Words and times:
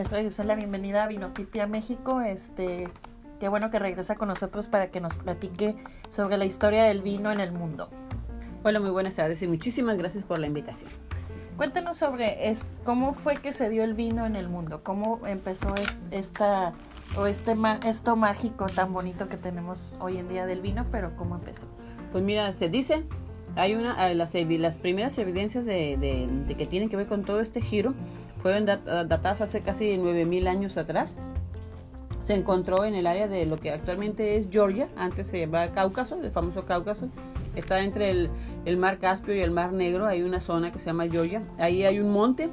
me 0.00 0.26
es 0.26 0.38
la 0.38 0.54
bienvenida 0.54 1.04
a 1.04 1.08
Vinotipia 1.08 1.66
México. 1.66 2.22
Este, 2.22 2.88
qué 3.38 3.48
bueno 3.48 3.70
que 3.70 3.78
regresa 3.78 4.14
con 4.14 4.28
nosotros 4.28 4.66
para 4.66 4.90
que 4.90 4.98
nos 4.98 5.16
platique 5.16 5.76
sobre 6.08 6.38
la 6.38 6.46
historia 6.46 6.84
del 6.84 7.02
vino 7.02 7.30
en 7.30 7.38
el 7.38 7.52
mundo. 7.52 7.90
Hola, 8.64 8.80
muy 8.80 8.88
buenas 8.88 9.16
tardes 9.16 9.42
y 9.42 9.46
muchísimas 9.46 9.98
gracias 9.98 10.24
por 10.24 10.38
la 10.38 10.46
invitación. 10.46 10.90
Cuéntanos 11.58 11.98
sobre 11.98 12.50
cómo 12.82 13.12
fue 13.12 13.36
que 13.42 13.52
se 13.52 13.68
dio 13.68 13.84
el 13.84 13.92
vino 13.92 14.24
en 14.24 14.36
el 14.36 14.48
mundo, 14.48 14.80
cómo 14.82 15.20
empezó 15.26 15.74
esta 16.10 16.72
o 17.14 17.26
este 17.26 17.54
esto 17.84 18.16
mágico 18.16 18.66
tan 18.74 18.94
bonito 18.94 19.28
que 19.28 19.36
tenemos 19.36 19.98
hoy 20.00 20.16
en 20.16 20.28
día 20.28 20.46
del 20.46 20.62
vino, 20.62 20.86
pero 20.90 21.14
cómo 21.14 21.34
empezó. 21.34 21.66
Pues 22.10 22.24
mira, 22.24 22.54
se 22.54 22.70
dice 22.70 23.04
hay 23.56 23.74
una 23.74 24.10
eh, 24.10 24.14
las, 24.14 24.34
las 24.34 24.78
primeras 24.78 25.18
evidencias 25.18 25.64
de, 25.64 26.28
que 26.56 26.66
tienen 26.66 26.88
que 26.88 26.96
ver 26.96 27.06
con 27.06 27.24
todo 27.24 27.40
este 27.40 27.60
giro 27.60 27.94
fueron 28.38 28.64
datadas 28.64 29.40
hace 29.40 29.60
casi 29.62 29.96
9000 29.98 30.48
años 30.48 30.76
atrás. 30.76 31.18
Se 32.20 32.34
encontró 32.34 32.84
en 32.84 32.94
el 32.94 33.06
área 33.06 33.28
de 33.28 33.46
lo 33.46 33.58
que 33.58 33.70
actualmente 33.70 34.36
es 34.36 34.48
Georgia 34.50 34.88
antes 34.96 35.26
se 35.26 35.40
llamaba 35.40 35.72
Cáucaso 35.72 36.20
el 36.22 36.30
famoso 36.30 36.64
Cáucaso. 36.64 37.08
Está 37.56 37.82
entre 37.82 38.10
el, 38.10 38.30
el 38.64 38.76
mar 38.76 38.98
Caspio 38.98 39.34
y 39.34 39.40
el 39.40 39.50
mar 39.50 39.72
Negro 39.72 40.06
hay 40.06 40.22
una 40.22 40.40
zona 40.40 40.72
que 40.72 40.78
se 40.78 40.86
llama 40.86 41.08
Georgia. 41.08 41.42
Ahí 41.58 41.82
hay 41.82 41.98
un 41.98 42.12
monte 42.12 42.50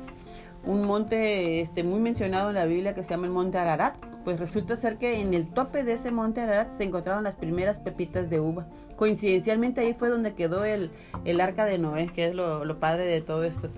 un 0.68 0.84
monte 0.84 1.62
este, 1.62 1.84
muy 1.84 2.00
mencionado 2.00 2.50
en 2.50 2.56
la 2.56 2.66
Biblia 2.66 2.94
que 2.94 3.04
se 3.04 3.12
llama 3.12 3.28
el 3.28 3.32
monte 3.32 3.58
Ararat 3.58 3.96
pues 4.28 4.42
resulta 4.42 4.76
ser 4.76 4.98
que 4.98 5.22
en 5.22 5.34
el 5.34 5.48
tope 5.48 5.86
de 5.86 5.94
ese 5.94 6.12
monte 6.12 6.42
Ararat 6.42 6.74
se 6.74 6.84
encontraron 6.84 7.24
las 7.24 7.38
primeras 7.38 7.80
pepitas 7.80 8.30
de 8.30 8.42
uva. 8.42 8.68
Coincidencialmente 8.98 9.80
ahí 9.80 9.94
fue 9.94 10.10
donde 10.10 10.34
quedó 10.34 10.66
el, 10.66 10.92
el 11.24 11.40
arca 11.40 11.64
de 11.64 11.78
Noé, 11.78 12.12
que 12.14 12.26
es 12.28 12.36
lo, 12.36 12.78
padre 12.78 13.06
de 13.06 13.22
todo 13.22 13.46
esto. 13.46 13.70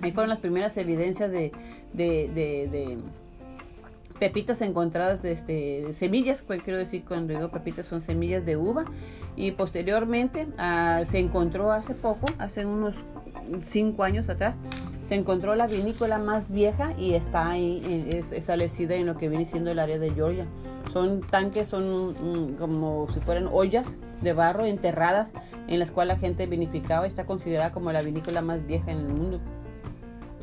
Ahí 0.00 0.10
fueron 0.10 0.30
las 0.30 0.40
primeras 0.40 0.76
evidencias 0.78 1.30
de, 1.30 1.52
de, 1.92 2.98
pepitas 4.18 4.62
encontradas, 4.62 5.22
de, 5.22 5.30
este, 5.30 5.94
semillas, 5.94 6.42
pues 6.44 6.60
quiero 6.60 6.80
decir 6.80 7.04
cuando 7.06 7.34
digo 7.34 7.48
pepitas 7.52 7.86
son 7.86 8.02
semillas 8.02 8.44
de 8.44 8.56
uva. 8.56 8.84
Y 9.36 9.52
posteriormente 9.52 10.48
ah, 10.58 11.04
se 11.08 11.20
encontró 11.20 11.70
hace 11.70 11.94
poco, 11.94 12.26
hace 12.38 12.66
unos 12.66 12.96
cinco 13.62 14.02
años 14.02 14.28
atrás, 14.28 14.56
se 15.08 15.14
encontró 15.14 15.54
la 15.56 15.66
vinícola 15.66 16.18
más 16.18 16.50
vieja 16.50 16.92
y 16.98 17.14
está 17.14 17.48
ahí 17.48 18.04
es 18.10 18.30
establecida 18.30 18.94
en 18.94 19.06
lo 19.06 19.16
que 19.16 19.30
viene 19.30 19.46
siendo 19.46 19.70
el 19.70 19.78
área 19.78 19.98
de 19.98 20.12
Georgia. 20.12 20.46
Son 20.92 21.22
tanques, 21.22 21.68
son 21.68 22.56
como 22.58 23.10
si 23.10 23.18
fueran 23.18 23.48
ollas 23.50 23.96
de 24.20 24.34
barro 24.34 24.66
enterradas 24.66 25.32
en 25.66 25.78
las 25.78 25.92
cuales 25.92 26.16
la 26.16 26.20
gente 26.20 26.44
vinificaba 26.44 27.06
está 27.06 27.24
considerada 27.24 27.72
como 27.72 27.90
la 27.90 28.02
vinícola 28.02 28.42
más 28.42 28.66
vieja 28.66 28.90
en 28.90 28.98
el 28.98 29.08
mundo. 29.08 29.40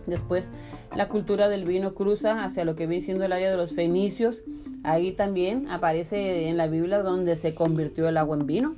Después 0.08 0.50
la 0.96 1.10
cultura 1.10 1.48
del 1.48 1.66
vino 1.66 1.94
cruza 1.94 2.44
hacia 2.44 2.66
lo 2.66 2.76
que 2.76 2.88
viene 2.88 3.06
siendo 3.06 3.24
el 3.24 3.34
área 3.34 3.52
de 3.52 3.58
los 3.58 3.76
fenicios. 3.76 4.42
Ahí 4.84 5.12
también 5.12 5.70
aparece 5.70 6.50
en 6.50 6.58
la 6.58 6.66
Biblia 6.66 7.04
donde 7.04 7.36
se 7.36 7.54
convirtió 7.54 8.10
el 8.10 8.18
agua 8.18 8.36
en 8.36 8.48
vino. 8.48 8.76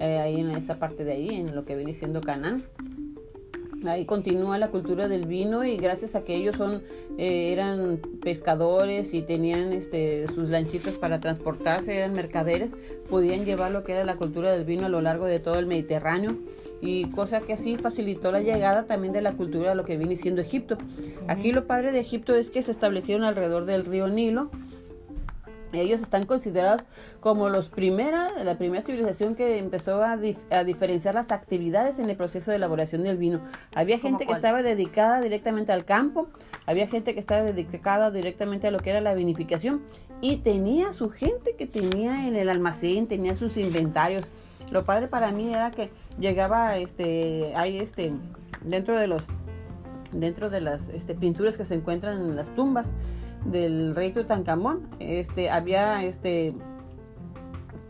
Eh, 0.00 0.20
ahí 0.20 0.40
en 0.40 0.52
esa 0.52 0.78
parte 0.78 1.04
de 1.04 1.12
ahí, 1.12 1.34
en 1.34 1.54
lo 1.54 1.66
que 1.66 1.76
viene 1.76 1.92
siendo 1.92 2.22
Canaán. 2.22 2.64
Ahí 3.86 4.04
continúa 4.06 4.58
la 4.58 4.70
cultura 4.70 5.06
del 5.06 5.26
vino 5.26 5.64
y 5.64 5.76
gracias 5.76 6.16
a 6.16 6.24
que 6.24 6.34
ellos 6.34 6.56
son 6.56 6.82
eh, 7.16 7.52
eran 7.52 8.00
pescadores 8.22 9.14
y 9.14 9.22
tenían 9.22 9.72
este, 9.72 10.26
sus 10.34 10.48
lanchitas 10.48 10.96
para 10.96 11.20
transportarse, 11.20 11.96
eran 11.96 12.12
mercaderes, 12.12 12.72
podían 13.08 13.44
llevar 13.44 13.70
lo 13.70 13.84
que 13.84 13.92
era 13.92 14.04
la 14.04 14.16
cultura 14.16 14.50
del 14.50 14.64
vino 14.64 14.86
a 14.86 14.88
lo 14.88 15.00
largo 15.00 15.26
de 15.26 15.38
todo 15.38 15.58
el 15.58 15.66
Mediterráneo 15.66 16.38
y 16.80 17.10
cosa 17.10 17.40
que 17.40 17.52
así 17.52 17.76
facilitó 17.76 18.32
la 18.32 18.40
llegada 18.40 18.86
también 18.86 19.12
de 19.12 19.22
la 19.22 19.32
cultura 19.32 19.72
a 19.72 19.74
lo 19.74 19.84
que 19.84 19.96
viene 19.96 20.16
siendo 20.16 20.42
Egipto. 20.42 20.76
Aquí 21.28 21.52
lo 21.52 21.66
padre 21.66 21.92
de 21.92 22.00
Egipto 22.00 22.34
es 22.34 22.50
que 22.50 22.62
se 22.62 22.72
establecieron 22.72 23.24
alrededor 23.24 23.64
del 23.64 23.84
río 23.84 24.08
Nilo 24.08 24.50
ellos 25.72 26.00
están 26.00 26.26
considerados 26.26 26.84
como 27.20 27.48
los 27.48 27.68
primera, 27.68 28.42
la 28.44 28.56
primera 28.56 28.82
civilización 28.82 29.34
que 29.34 29.58
empezó 29.58 30.02
a, 30.02 30.16
diferenciar 30.16 31.14
las 31.14 31.30
actividades 31.30 31.98
en 31.98 32.10
el 32.10 32.16
proceso 32.16 32.50
de 32.50 32.56
elaboración 32.56 33.02
del 33.02 33.18
vino. 33.18 33.40
Había 33.74 33.98
gente 33.98 34.26
que 34.26 34.32
estaba 34.32 34.62
dedicada 34.62 35.20
directamente 35.20 35.72
al 35.72 35.84
campo, 35.84 36.28
había 36.66 36.86
gente 36.86 37.14
que 37.14 37.20
estaba 37.20 37.42
dedicada 37.42 38.10
directamente 38.10 38.66
a 38.66 38.70
lo 38.70 38.80
que 38.80 38.90
era 38.90 39.00
la 39.00 39.14
vinificación 39.14 39.82
y 40.20 40.38
tenía 40.38 40.92
su 40.92 41.10
gente 41.10 41.54
que 41.56 41.66
tenía 41.66 42.26
en 42.26 42.36
el 42.36 42.48
almacén, 42.48 43.06
tenía 43.06 43.34
sus 43.34 43.56
inventarios. 43.56 44.24
Lo 44.70 44.84
padre 44.84 45.08
para 45.08 45.32
mí 45.32 45.52
era 45.52 45.70
que 45.70 45.90
llegaba, 46.18 46.76
este, 46.76 47.52
hay 47.56 47.78
este, 47.78 48.12
dentro 48.62 48.98
de 48.98 49.06
los, 49.06 49.24
dentro 50.12 50.50
de 50.50 50.60
las 50.60 50.88
este, 50.88 51.14
pinturas 51.14 51.56
que 51.56 51.64
se 51.64 51.74
encuentran 51.74 52.20
en 52.20 52.36
las 52.36 52.54
tumbas 52.54 52.92
del 53.44 53.94
rey 53.94 54.12
Tutankamón, 54.12 54.88
este, 54.98 55.50
había 55.50 56.02
este 56.04 56.54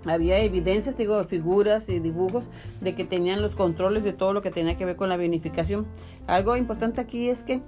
había 0.06 0.38
evidencias, 0.38 0.97
digo, 0.97 1.22
figuras 1.25 1.88
y 1.88 1.98
dibujos 1.98 2.48
de 2.81 2.94
que 2.94 3.04
tenían 3.04 3.42
los 3.42 3.56
controles 3.56 4.04
de 4.04 4.12
todo 4.12 4.32
lo 4.32 4.42
que 4.42 4.50
tenía 4.50 4.78
que 4.78 4.84
ver 4.84 4.97
con 4.97 5.09
la 5.09 5.16
vinificación. 5.16 5.86
Algo 6.26 6.56
importante 6.56 7.00
aquí 7.00 7.28
es 7.28 7.42
que 7.42 7.60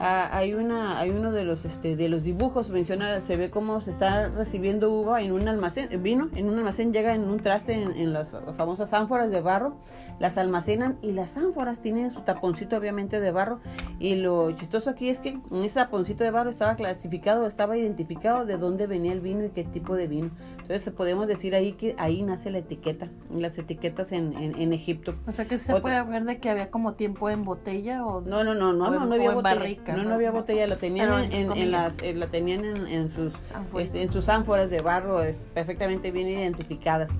Ah, 0.00 0.28
hay 0.32 0.54
una 0.54 1.00
hay 1.00 1.10
uno 1.10 1.32
de 1.32 1.42
los 1.42 1.64
este 1.64 1.96
de 1.96 2.08
los 2.08 2.22
dibujos 2.22 2.70
menciona 2.70 3.20
se 3.20 3.36
ve 3.36 3.50
cómo 3.50 3.80
se 3.80 3.90
está 3.90 4.28
recibiendo 4.28 4.92
uva 4.92 5.20
en 5.22 5.32
un 5.32 5.48
almacén 5.48 5.88
vino 6.00 6.28
en 6.36 6.48
un 6.48 6.56
almacén 6.56 6.92
llega 6.92 7.14
en 7.14 7.24
un 7.24 7.40
traste 7.40 7.72
en, 7.72 8.12
las 8.12 8.30
famosas 8.56 8.92
ánforas 8.92 9.28
de 9.30 9.40
barro 9.40 9.76
las 10.18 10.36
almacenan 10.38 10.98
y 11.02 11.12
las 11.12 11.36
ánforas 11.36 11.80
tienen 11.80 12.10
su 12.10 12.22
taponcito 12.22 12.76
obviamente 12.76 13.20
de 13.20 13.30
barro. 13.30 13.60
Y 13.98 14.16
lo 14.16 14.50
chistoso 14.52 14.90
aquí 14.90 15.08
es 15.08 15.20
que 15.20 15.28
en 15.28 15.64
ese 15.64 15.76
taponcito 15.76 16.24
de 16.24 16.30
barro 16.30 16.50
estaba 16.50 16.74
clasificado 16.76 17.46
estaba 17.46 17.76
identificado 17.76 18.44
de 18.44 18.56
dónde 18.56 18.86
venía 18.86 19.12
el 19.12 19.20
vino 19.20 19.44
y 19.44 19.50
qué 19.50 19.64
tipo 19.64 19.94
de 19.94 20.08
vino. 20.08 20.30
Entonces 20.60 20.92
podemos 20.92 21.26
decir 21.26 21.54
ahí 21.54 21.72
que 21.72 21.94
ahí 21.98 22.22
nace 22.22 22.50
la 22.50 22.58
etiqueta 22.58 23.08
las 23.30 23.58
etiquetas 23.58 24.12
en, 24.12 24.34
en, 24.34 24.72
Egipto. 24.72 25.14
O 25.26 25.32
sea 25.32 25.46
que 25.46 25.56
se 25.56 25.80
puede 25.80 26.02
ver 26.02 26.24
de 26.24 26.38
que 26.38 26.50
había 26.50 26.70
como 26.70 26.94
tiempo 26.94 27.30
en 27.30 27.44
botella 27.44 28.04
o 28.04 28.20
no 28.20 28.44
no 28.44 28.54
no 28.54 28.72
no 28.72 28.90
no, 28.90 29.06
no 29.06 29.14
había 29.14 29.32
botella 29.32 29.87
no, 29.96 30.04
no 30.04 30.14
había 30.14 30.30
botella, 30.30 30.66
la 30.66 30.76
tenían 30.76 31.32
en, 31.32 31.70
las, 31.70 31.98
eh, 32.02 32.14
la 32.14 32.28
tenían 32.28 32.64
en, 32.64 33.10
sus 33.10 33.34
este, 33.78 34.02
en 34.02 34.08
sus 34.08 34.28
ánforas 34.28 34.70
de 34.70 34.80
barro 34.80 35.20
perfectamente 35.54 36.10
bien 36.10 36.28
identificadas. 36.28 37.10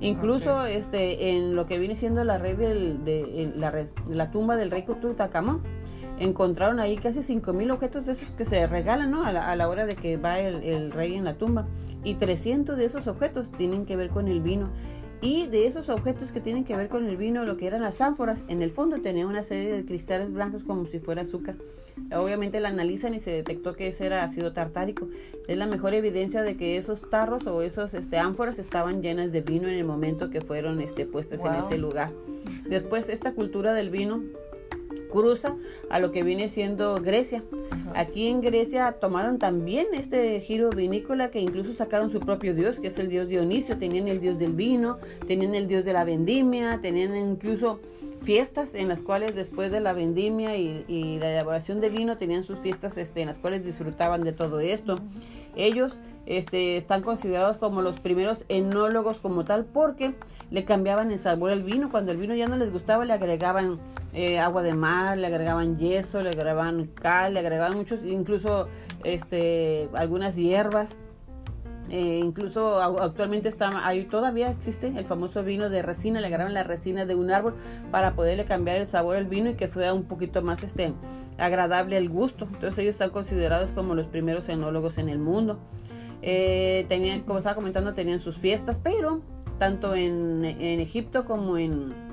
Incluso 0.00 0.66
este 0.66 1.30
en 1.30 1.56
lo 1.56 1.66
que 1.66 1.78
viene 1.78 1.96
siendo 1.96 2.22
la 2.24 2.38
red 2.38 2.58
del, 2.58 3.04
de 3.04 3.52
la 3.56 3.70
red, 3.70 3.88
la 4.08 4.30
tumba 4.30 4.56
del 4.56 4.70
rey 4.70 4.82
Tutankamón, 4.82 5.62
encontraron 6.18 6.80
ahí 6.80 6.96
casi 6.96 7.22
5000 7.22 7.70
objetos 7.70 8.06
de 8.06 8.12
esos 8.12 8.30
que 8.30 8.44
se 8.44 8.66
regalan 8.66 9.10
¿no? 9.10 9.24
a, 9.24 9.32
la, 9.32 9.50
a 9.50 9.56
la 9.56 9.68
hora 9.68 9.86
de 9.86 9.94
que 9.94 10.16
va 10.16 10.38
el, 10.38 10.62
el, 10.62 10.92
rey 10.92 11.14
en 11.14 11.24
la 11.24 11.34
tumba. 11.34 11.66
Y 12.04 12.14
300 12.14 12.76
de 12.76 12.84
esos 12.84 13.06
objetos 13.06 13.50
tienen 13.52 13.84
que 13.86 13.96
ver 13.96 14.10
con 14.10 14.28
el 14.28 14.40
vino. 14.40 14.70
Y 15.20 15.46
de 15.46 15.66
esos 15.66 15.88
objetos 15.88 16.30
que 16.30 16.40
tienen 16.40 16.64
que 16.64 16.76
ver 16.76 16.88
con 16.88 17.06
el 17.06 17.16
vino, 17.16 17.44
lo 17.44 17.56
que 17.56 17.66
eran 17.66 17.82
las 17.82 18.00
ánforas, 18.00 18.44
en 18.48 18.62
el 18.62 18.70
fondo 18.70 19.00
tenía 19.00 19.26
una 19.26 19.42
serie 19.42 19.72
de 19.72 19.84
cristales 19.84 20.32
blancos 20.32 20.62
como 20.62 20.86
si 20.86 20.98
fuera 20.98 21.22
azúcar. 21.22 21.56
Obviamente 22.14 22.60
la 22.60 22.68
analizan 22.68 23.14
y 23.14 23.20
se 23.20 23.30
detectó 23.30 23.74
que 23.74 23.88
ese 23.88 24.06
era 24.06 24.22
ácido 24.22 24.52
tartárico. 24.52 25.08
Es 25.48 25.56
la 25.56 25.66
mejor 25.66 25.94
evidencia 25.94 26.42
de 26.42 26.56
que 26.56 26.76
esos 26.76 27.08
tarros 27.08 27.46
o 27.46 27.62
esos 27.62 27.94
este, 27.94 28.18
ánforas 28.18 28.58
estaban 28.58 29.02
llenas 29.02 29.32
de 29.32 29.40
vino 29.40 29.68
en 29.68 29.74
el 29.74 29.84
momento 29.84 30.30
que 30.30 30.42
fueron 30.42 30.80
este, 30.80 31.06
puestas 31.06 31.44
en 31.44 31.54
ese 31.54 31.78
lugar. 31.78 32.12
Después 32.68 33.08
esta 33.08 33.32
cultura 33.32 33.72
del 33.72 33.90
vino 33.90 34.22
cruza 35.10 35.56
a 35.90 35.98
lo 35.98 36.12
que 36.12 36.22
viene 36.22 36.48
siendo 36.48 36.96
Grecia. 36.96 37.42
Aquí 37.94 38.28
en 38.28 38.40
Grecia 38.40 38.92
tomaron 38.92 39.38
también 39.38 39.86
este 39.94 40.40
giro 40.40 40.70
vinícola 40.70 41.30
que 41.30 41.40
incluso 41.40 41.72
sacaron 41.72 42.10
su 42.10 42.20
propio 42.20 42.54
dios, 42.54 42.80
que 42.80 42.88
es 42.88 42.98
el 42.98 43.08
dios 43.08 43.28
Dionisio. 43.28 43.78
Tenían 43.78 44.08
el 44.08 44.20
dios 44.20 44.38
del 44.38 44.52
vino, 44.52 44.98
tenían 45.26 45.54
el 45.54 45.68
dios 45.68 45.84
de 45.84 45.92
la 45.92 46.04
vendimia, 46.04 46.80
tenían 46.80 47.16
incluso 47.16 47.80
fiestas 48.22 48.74
en 48.74 48.88
las 48.88 49.02
cuales 49.02 49.34
después 49.34 49.70
de 49.70 49.80
la 49.80 49.92
vendimia 49.92 50.56
y, 50.56 51.16
la 51.18 51.30
elaboración 51.30 51.80
de 51.80 51.88
vino 51.88 52.18
tenían 52.18 52.44
sus 52.44 52.58
fiestas 52.58 52.96
este, 52.96 53.20
en 53.20 53.28
las 53.28 53.38
cuales 53.38 53.64
disfrutaban 53.64 54.24
de 54.24 54.32
todo 54.32 54.60
esto. 54.60 54.98
Ellos 55.54 55.98
este, 56.26 56.76
están 56.76 57.02
considerados 57.02 57.56
como 57.56 57.82
los 57.82 58.00
primeros 58.00 58.44
enólogos 58.48 59.18
como 59.18 59.44
tal 59.44 59.64
porque 59.64 60.14
le 60.50 60.64
cambiaban 60.64 61.10
el 61.10 61.18
sabor 61.18 61.50
al 61.50 61.62
vino. 61.62 61.90
Cuando 61.90 62.12
el 62.12 62.18
vino 62.18 62.34
ya 62.34 62.46
no 62.46 62.56
les 62.56 62.72
gustaba 62.72 63.04
le 63.04 63.12
agregaban 63.12 63.78
eh, 64.16 64.40
agua 64.40 64.62
de 64.62 64.74
mar, 64.74 65.16
le 65.16 65.28
agregaban 65.28 65.78
yeso, 65.78 66.22
le 66.22 66.30
agregaban 66.30 66.86
cal, 66.86 67.34
le 67.34 67.40
agregaban 67.40 67.76
muchos, 67.76 68.00
incluso 68.02 68.66
este, 69.04 69.88
algunas 69.94 70.34
hierbas 70.34 70.96
eh, 71.88 72.20
incluso 72.24 72.80
actualmente 73.00 73.48
está, 73.48 73.70
todavía 74.10 74.50
existe 74.50 74.88
el 74.88 75.04
famoso 75.04 75.44
vino 75.44 75.70
de 75.70 75.82
resina, 75.82 76.20
le 76.20 76.26
agarraron 76.26 76.52
la 76.52 76.64
resina 76.64 77.06
de 77.06 77.14
un 77.14 77.30
árbol 77.30 77.54
para 77.92 78.14
poderle 78.14 78.44
cambiar 78.44 78.78
el 78.78 78.88
sabor 78.88 79.16
al 79.16 79.26
vino 79.26 79.50
y 79.50 79.54
que 79.54 79.68
fuera 79.68 79.94
un 79.94 80.04
poquito 80.04 80.42
más 80.42 80.64
este, 80.64 80.94
agradable 81.38 81.96
el 81.96 82.08
gusto. 82.08 82.48
Entonces 82.52 82.78
ellos 82.78 82.94
están 82.94 83.10
considerados 83.10 83.70
como 83.70 83.94
los 83.94 84.08
primeros 84.08 84.48
enólogos 84.48 84.98
en 84.98 85.08
el 85.08 85.18
mundo. 85.18 85.60
Eh, 86.22 86.86
tenían, 86.88 87.20
como 87.20 87.38
estaba 87.38 87.54
comentando, 87.54 87.94
tenían 87.94 88.18
sus 88.18 88.36
fiestas, 88.36 88.78
pero 88.82 89.20
tanto 89.58 89.94
en, 89.94 90.44
en 90.44 90.80
Egipto 90.80 91.24
como 91.24 91.56
en, 91.56 92.05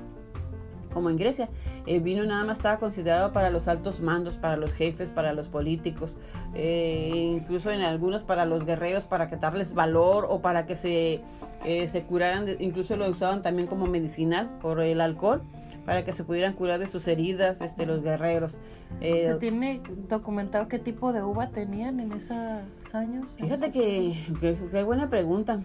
como 0.94 1.10
en 1.10 1.16
Grecia. 1.16 1.50
El 1.86 2.00
vino 2.00 2.24
nada 2.24 2.44
más 2.44 2.58
estaba 2.58 2.78
considerado 2.78 3.32
para 3.32 3.50
los 3.50 3.68
altos 3.68 4.00
mandos, 4.00 4.38
para 4.38 4.56
los 4.56 4.72
jefes, 4.72 5.10
para 5.10 5.34
los 5.34 5.48
políticos, 5.48 6.16
eh, 6.54 7.10
incluso 7.36 7.70
en 7.70 7.82
algunos 7.82 8.22
para 8.22 8.46
los 8.46 8.64
guerreros, 8.64 9.06
para 9.06 9.28
que 9.28 9.36
darles 9.36 9.74
valor 9.74 10.26
o 10.30 10.40
para 10.40 10.64
que 10.64 10.76
se, 10.76 11.20
eh, 11.64 11.88
se 11.88 12.04
curaran, 12.04 12.46
incluso 12.60 12.96
lo 12.96 13.08
usaban 13.10 13.42
también 13.42 13.66
como 13.66 13.86
medicinal 13.86 14.48
por 14.62 14.80
el 14.80 15.00
alcohol 15.00 15.42
para 15.84 16.04
que 16.04 16.12
se 16.12 16.24
pudieran 16.24 16.54
curar 16.54 16.78
de 16.78 16.88
sus 16.88 17.06
heridas 17.08 17.60
este 17.60 17.84
los 17.84 18.02
guerreros. 18.02 18.52
Eh, 19.00 19.22
¿Se 19.22 19.34
tiene 19.34 19.82
documentado 20.08 20.68
qué 20.68 20.78
tipo 20.78 21.12
de 21.12 21.22
uva 21.22 21.50
tenían 21.50 22.00
en 22.00 22.12
esos 22.12 22.94
años? 22.94 23.36
Fíjate 23.38 23.70
que, 23.70 24.16
qué 24.70 24.82
buena 24.82 25.10
pregunta. 25.10 25.60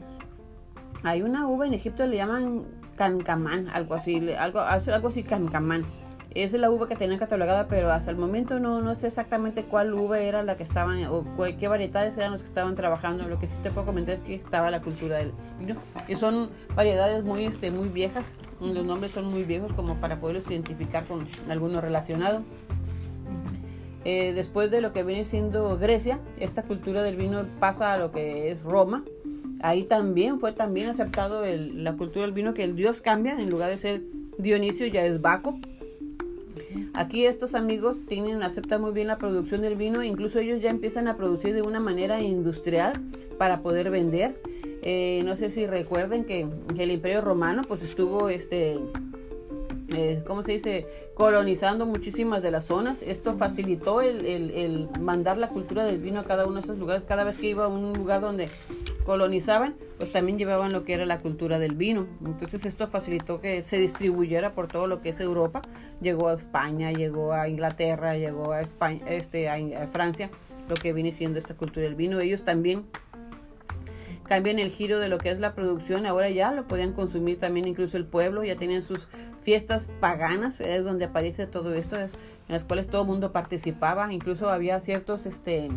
Hay 1.03 1.21
una 1.21 1.47
uva 1.47 1.65
en 1.65 1.73
Egipto 1.73 2.05
le 2.05 2.17
llaman 2.17 2.65
cancamán, 2.99 3.69
algo 3.69 3.95
así, 3.95 4.29
algo, 4.33 4.59
algo 4.59 5.07
así 5.07 5.23
cancamán. 5.23 5.85
Esa 6.31 6.57
es 6.57 6.61
la 6.61 6.69
uva 6.69 6.85
que 6.85 6.97
tenían 6.97 7.17
catalogada, 7.17 7.69
pero 7.69 7.89
hasta 7.93 8.11
el 8.11 8.17
momento 8.17 8.59
no, 8.59 8.81
no 8.81 8.93
sé 8.93 9.07
exactamente 9.07 9.63
cuál 9.63 9.93
uva 9.93 10.19
era 10.19 10.43
la 10.43 10.57
que 10.57 10.63
estaban, 10.63 11.05
o 11.05 11.23
qué 11.57 11.67
variedades 11.69 12.17
eran 12.17 12.33
los 12.33 12.41
que 12.41 12.49
estaban 12.49 12.75
trabajando. 12.75 13.25
Lo 13.29 13.39
que 13.39 13.47
sí 13.47 13.55
te 13.63 13.71
puedo 13.71 13.85
comentar 13.85 14.15
es 14.15 14.19
que 14.19 14.35
estaba 14.35 14.69
la 14.69 14.81
cultura 14.81 15.17
del 15.17 15.31
vino. 15.57 15.75
Y 16.09 16.17
son 16.17 16.49
variedades 16.75 17.23
muy, 17.23 17.45
este, 17.45 17.71
muy 17.71 17.87
viejas, 17.87 18.25
los 18.59 18.85
nombres 18.85 19.13
son 19.13 19.31
muy 19.31 19.43
viejos 19.43 19.71
como 19.71 19.95
para 19.95 20.19
poderlos 20.19 20.45
identificar 20.51 21.07
con 21.07 21.25
alguno 21.49 21.79
relacionado. 21.79 22.43
Eh, 24.03 24.33
después 24.33 24.71
de 24.71 24.81
lo 24.81 24.91
que 24.91 25.03
viene 25.03 25.23
siendo 25.23 25.77
Grecia, 25.77 26.19
esta 26.37 26.63
cultura 26.63 27.01
del 27.01 27.15
vino 27.15 27.45
pasa 27.61 27.93
a 27.93 27.97
lo 27.97 28.11
que 28.11 28.51
es 28.51 28.61
Roma. 28.63 29.05
Ahí 29.61 29.83
también 29.83 30.39
fue 30.39 30.51
también 30.53 30.88
aceptado 30.88 31.44
la 31.45 31.97
cultura 31.97 32.25
del 32.25 32.33
vino 32.33 32.53
que 32.53 32.63
el 32.63 32.75
dios 32.75 33.01
cambia, 33.01 33.39
en 33.39 33.50
lugar 33.50 33.69
de 33.69 33.77
ser 33.77 34.01
Dionisio 34.38 34.88
ya 34.88 35.06
es 35.06 35.21
Baco. 35.21 35.59
Aquí 36.94 37.25
estos 37.25 37.56
amigos 37.56 37.97
tienen, 38.07 38.44
aceptan 38.44 38.81
muy 38.81 38.91
bien 38.91 39.07
la 39.07 39.17
producción 39.17 39.61
del 39.61 39.75
vino, 39.75 40.03
incluso 40.03 40.39
ellos 40.39 40.61
ya 40.61 40.69
empiezan 40.69 41.07
a 41.07 41.17
producir 41.17 41.53
de 41.53 41.61
una 41.61 41.79
manera 41.79 42.21
industrial 42.21 43.01
para 43.38 43.61
poder 43.61 43.89
vender. 43.89 44.41
Eh, 44.81 45.21
no 45.25 45.35
sé 45.35 45.50
si 45.50 45.65
recuerden 45.67 46.23
que, 46.23 46.47
el 46.77 46.91
Imperio 46.91 47.21
Romano 47.21 47.63
pues 47.67 47.83
estuvo 47.83 48.29
este 48.29 48.79
eh, 49.89 50.23
¿cómo 50.25 50.44
se 50.44 50.53
dice? 50.53 50.88
colonizando 51.15 51.85
muchísimas 51.85 52.41
de 52.41 52.51
las 52.51 52.65
zonas. 52.65 53.01
Esto 53.01 53.33
facilitó 53.33 54.01
el, 54.01 54.25
el, 54.25 54.89
mandar 55.00 55.38
la 55.38 55.50
cultura 55.50 55.83
del 55.83 56.00
vino 56.00 56.19
a 56.19 56.23
cada 56.23 56.45
uno 56.45 56.56
de 56.56 56.61
esos 56.61 56.77
lugares. 56.77 57.03
Cada 57.06 57.23
vez 57.23 57.38
que 57.38 57.50
iba 57.50 57.65
a 57.65 57.67
un 57.67 57.94
lugar 57.94 58.21
donde 58.21 58.50
colonizaban, 59.05 59.75
pues 59.97 60.11
también 60.11 60.37
llevaban 60.37 60.71
lo 60.71 60.83
que 60.83 60.93
era 60.93 61.05
la 61.05 61.19
cultura 61.19 61.59
del 61.59 61.75
vino. 61.75 62.07
Entonces 62.25 62.65
esto 62.65 62.87
facilitó 62.87 63.41
que 63.41 63.63
se 63.63 63.77
distribuyera 63.77 64.53
por 64.53 64.67
todo 64.67 64.87
lo 64.87 65.01
que 65.01 65.09
es 65.09 65.19
Europa. 65.19 65.61
Llegó 66.01 66.29
a 66.29 66.33
España, 66.33 66.91
llegó 66.91 67.33
a 67.33 67.47
Inglaterra, 67.47 68.15
llegó 68.15 68.51
a 68.51 68.61
España, 68.61 69.01
este, 69.09 69.49
a 69.49 69.87
Francia, 69.87 70.29
lo 70.67 70.75
que 70.75 70.93
viene 70.93 71.11
siendo 71.11 71.39
esta 71.39 71.55
cultura 71.55 71.85
del 71.85 71.95
vino. 71.95 72.19
Ellos 72.19 72.43
también 72.43 72.85
cambian 74.29 74.59
el 74.59 74.69
giro 74.69 74.99
de 74.99 75.09
lo 75.09 75.17
que 75.17 75.31
es 75.31 75.39
la 75.39 75.55
producción, 75.55 76.05
ahora 76.05 76.29
ya 76.29 76.51
lo 76.51 76.67
podían 76.67 76.93
consumir 76.93 77.39
también 77.39 77.67
incluso 77.67 77.97
el 77.97 78.05
pueblo, 78.05 78.43
ya 78.43 78.55
tenían 78.55 78.83
sus 78.83 79.07
fiestas 79.41 79.89
paganas, 79.99 80.61
es 80.61 80.83
donde 80.83 81.05
aparece 81.05 81.47
todo 81.47 81.73
esto, 81.73 81.97
en 81.97 82.11
las 82.47 82.63
cuales 82.63 82.87
todo 82.87 83.01
el 83.01 83.07
mundo 83.07 83.31
participaba, 83.31 84.13
incluso 84.13 84.51
había 84.51 84.79
ciertos, 84.81 85.25
este, 85.25 85.69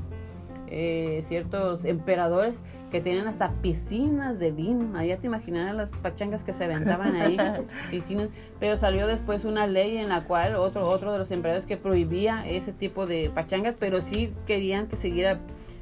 eh, 0.73 1.23
ciertos 1.27 1.85
emperadores 1.85 2.61
que 2.91 3.01
tenían 3.01 3.29
hasta 3.29 3.53
piscinas 3.63 4.39
de 4.39 4.53
vino, 4.53 4.99
allá 4.99 5.19
te 5.19 5.27
imaginarás 5.27 5.75
las 5.75 5.91
pachangas 5.91 6.45
que 6.45 6.53
se 6.53 6.65
aventaban 6.65 7.15
ahí, 7.15 7.37
piscinas, 7.91 8.29
pero 8.59 8.77
salió 8.77 9.07
después 9.07 9.45
una 9.45 9.67
ley 9.67 9.99
en 9.99 10.09
la 10.09 10.25
cual 10.25 10.57
otro, 10.57 10.89
otro 10.89 11.13
de 11.13 11.19
los 11.19 11.31
emperadores 11.31 11.67
que 11.67 11.77
prohibía 11.77 12.47
ese 12.47 12.73
tipo 12.73 13.07
de 13.07 13.31
pachangas, 13.31 13.77
pero 13.79 14.01
sí 14.01 14.35
querían 14.47 14.89
que 14.89 14.97
siguiera 14.97 15.41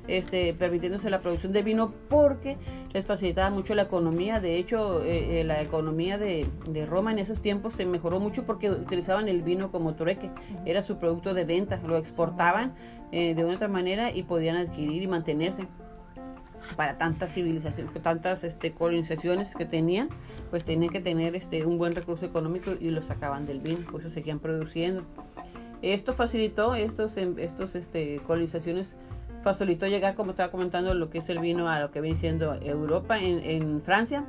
este, 0.08 0.54
permitiéndose 0.54 1.10
la 1.10 1.20
producción 1.20 1.52
de 1.52 1.62
vino 1.62 1.92
porque 2.08 2.56
les 2.92 3.04
facilitaba 3.04 3.50
mucho 3.50 3.74
la 3.74 3.82
economía. 3.82 4.40
De 4.40 4.56
hecho, 4.56 5.02
eh, 5.04 5.40
eh, 5.40 5.44
la 5.44 5.62
economía 5.62 6.18
de, 6.18 6.46
Roma 6.88 7.12
en 7.12 7.18
esos 7.18 7.40
tiempos 7.40 7.74
se 7.74 7.86
mejoró 7.86 8.20
mucho 8.20 8.44
porque 8.44 8.70
utilizaban 8.70 9.28
el 9.28 9.42
vino 9.42 9.70
como 9.70 9.94
trueque, 9.94 10.30
era 10.64 10.82
su 10.82 10.98
producto 10.98 11.34
de 11.34 11.44
venta, 11.44 11.80
lo 11.86 11.96
exportaban 11.96 12.74
eh, 13.12 13.34
de 13.34 13.44
una 13.44 13.54
otra 13.54 13.68
manera 13.68 14.10
y 14.10 14.22
podían 14.22 14.56
adquirir 14.56 15.02
y 15.02 15.06
mantenerse 15.06 15.68
para 16.76 16.98
tantas 16.98 17.32
civilizaciones, 17.32 17.92
tantas 18.02 18.44
este, 18.44 18.72
colonizaciones 18.72 19.54
que 19.54 19.66
tenían, 19.66 20.08
pues 20.50 20.64
tenían 20.64 20.92
que 20.92 21.00
tener 21.00 21.36
este, 21.36 21.64
un 21.66 21.78
buen 21.78 21.92
recurso 21.92 22.24
económico 22.24 22.72
y 22.80 22.90
lo 22.90 23.02
sacaban 23.02 23.46
del 23.46 23.60
vino, 23.60 23.90
por 23.90 24.00
eso 24.00 24.10
seguían 24.10 24.38
produciendo. 24.38 25.04
Esto 25.82 26.12
facilitó 26.12 26.74
estos, 26.74 27.16
em, 27.16 27.38
estos 27.38 27.74
este, 27.74 28.20
colonizaciones 28.26 28.96
facilitó 29.42 29.86
llegar, 29.86 30.14
como 30.14 30.32
estaba 30.32 30.50
comentando, 30.50 30.94
lo 30.94 31.10
que 31.10 31.18
es 31.18 31.28
el 31.28 31.38
vino 31.38 31.68
a 31.68 31.80
lo 31.80 31.90
que 31.90 32.00
viene 32.00 32.16
siendo 32.16 32.54
Europa, 32.54 33.18
en, 33.18 33.80
Francia, 33.80 34.24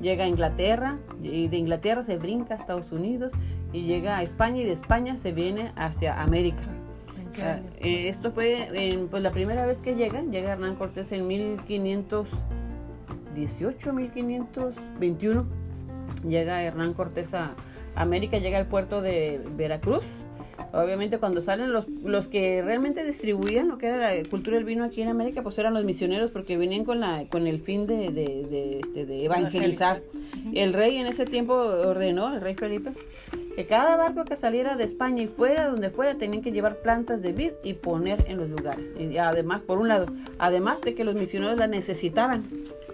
llega 0.00 0.24
a 0.24 0.28
Inglaterra, 0.28 0.98
y 1.22 1.48
de 1.48 1.56
Inglaterra 1.56 2.02
se 2.02 2.18
brinca 2.18 2.54
a 2.54 2.56
Estados 2.56 2.90
Unidos 2.92 3.32
y 3.72 3.82
llega 3.82 4.18
a 4.18 4.22
España 4.22 4.62
y 4.62 4.64
de 4.64 4.72
España 4.72 5.16
se 5.16 5.32
viene 5.32 5.72
hacia 5.76 6.22
América. 6.22 6.62
Eh, 7.80 8.08
esto 8.08 8.30
fue 8.30 9.06
pues, 9.10 9.22
la 9.22 9.30
primera 9.30 9.64
vez 9.64 9.78
que 9.78 9.94
llega, 9.94 10.20
llega 10.22 10.52
Hernán 10.52 10.76
Cortés 10.76 11.12
en 11.12 11.26
1518, 11.26 13.92
1521, 13.92 15.46
llega 16.26 16.62
Hernán 16.62 16.92
Cortés 16.92 17.32
a 17.32 17.54
América, 17.94 18.36
llega 18.38 18.58
al 18.58 18.66
puerto 18.66 19.00
de 19.00 19.40
Veracruz, 19.56 20.04
Obviamente 20.72 21.18
cuando 21.18 21.42
salen 21.42 21.72
los, 21.72 21.86
los 22.02 22.28
que 22.28 22.62
realmente 22.62 23.04
distribuían 23.04 23.68
lo 23.68 23.76
que 23.76 23.86
era 23.88 24.14
la 24.14 24.28
cultura 24.28 24.56
del 24.56 24.64
vino 24.64 24.84
aquí 24.84 25.02
en 25.02 25.08
América, 25.08 25.42
pues 25.42 25.58
eran 25.58 25.74
los 25.74 25.84
misioneros 25.84 26.30
porque 26.30 26.56
venían 26.56 26.84
con, 26.84 27.00
la, 27.00 27.26
con 27.28 27.46
el 27.46 27.60
fin 27.60 27.86
de, 27.86 28.10
de, 28.10 28.46
de, 28.48 28.80
este, 28.80 29.24
evangelizar. 29.24 30.02
El 30.54 30.72
rey 30.72 30.96
en 30.96 31.06
ese 31.06 31.26
tiempo 31.26 31.54
ordenó, 31.54 32.32
el 32.34 32.40
rey 32.40 32.54
Felipe, 32.54 32.92
que 33.54 33.66
cada 33.66 33.96
barco 33.96 34.24
que 34.24 34.36
saliera 34.36 34.76
de 34.76 34.84
España 34.84 35.22
y 35.22 35.26
fuera 35.26 35.68
donde 35.68 35.90
fuera 35.90 36.16
tenían 36.16 36.42
que 36.42 36.52
llevar 36.52 36.78
plantas 36.78 37.20
de 37.20 37.32
vid 37.32 37.52
y 37.62 37.74
poner 37.74 38.24
en 38.28 38.38
los 38.38 38.48
lugares. 38.48 38.86
Y 38.98 39.18
además, 39.18 39.60
por 39.60 39.78
un 39.78 39.88
lado, 39.88 40.06
además 40.38 40.80
de 40.80 40.94
que 40.94 41.04
los 41.04 41.14
misioneros 41.14 41.58
la 41.58 41.66
necesitaban 41.66 42.44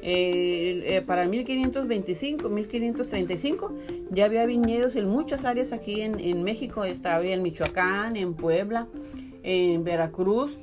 eh, 0.03 0.83
eh, 0.87 1.03
para 1.03 1.27
1525, 1.27 2.49
1535 2.49 3.75
ya 4.11 4.25
había 4.25 4.47
viñedos 4.47 4.97
en 4.97 5.09
muchas 5.09 5.45
áreas 5.45 5.73
aquí 5.73 6.01
en, 6.03 6.43
México, 6.43 6.85
estaba 6.85 7.23
en 7.25 7.43
Michoacán, 7.43 8.17
en 8.17 8.35
Puebla, 8.35 8.87
en 9.43 9.85
Veracruz. 9.85 10.59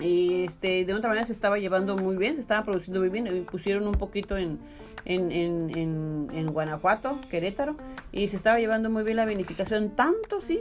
Y 0.00 0.44
este, 0.44 0.84
de 0.84 0.94
otra 0.94 1.08
manera 1.08 1.26
se 1.26 1.32
estaba 1.32 1.58
llevando 1.58 1.96
muy 1.96 2.16
bien, 2.16 2.34
se 2.34 2.40
estaba 2.40 2.64
produciendo 2.64 3.00
muy 3.00 3.10
bien. 3.10 3.46
Pusieron 3.50 3.86
un 3.86 3.94
poquito 3.94 4.36
en, 4.36 4.58
en, 5.04 5.30
en, 5.30 6.28
en, 6.32 6.46
Guanajuato, 6.46 7.20
Querétaro, 7.28 7.76
y 8.10 8.28
se 8.28 8.36
estaba 8.36 8.58
llevando 8.58 8.90
muy 8.90 9.02
bien 9.02 9.16
la 9.16 9.24
vinificación, 9.24 9.90
tanto 9.90 10.40
sí, 10.40 10.60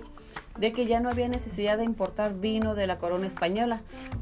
de 0.58 0.74
que 0.74 0.86
ya 0.86 1.00
no 1.00 1.10
había 1.10 1.28
necesidad 1.28 1.78
de 1.78 1.84
importar 1.84 2.36
vino 2.36 2.76
de 2.76 2.88
la 2.88 2.98
corona 2.98 3.28
española. 3.28 3.82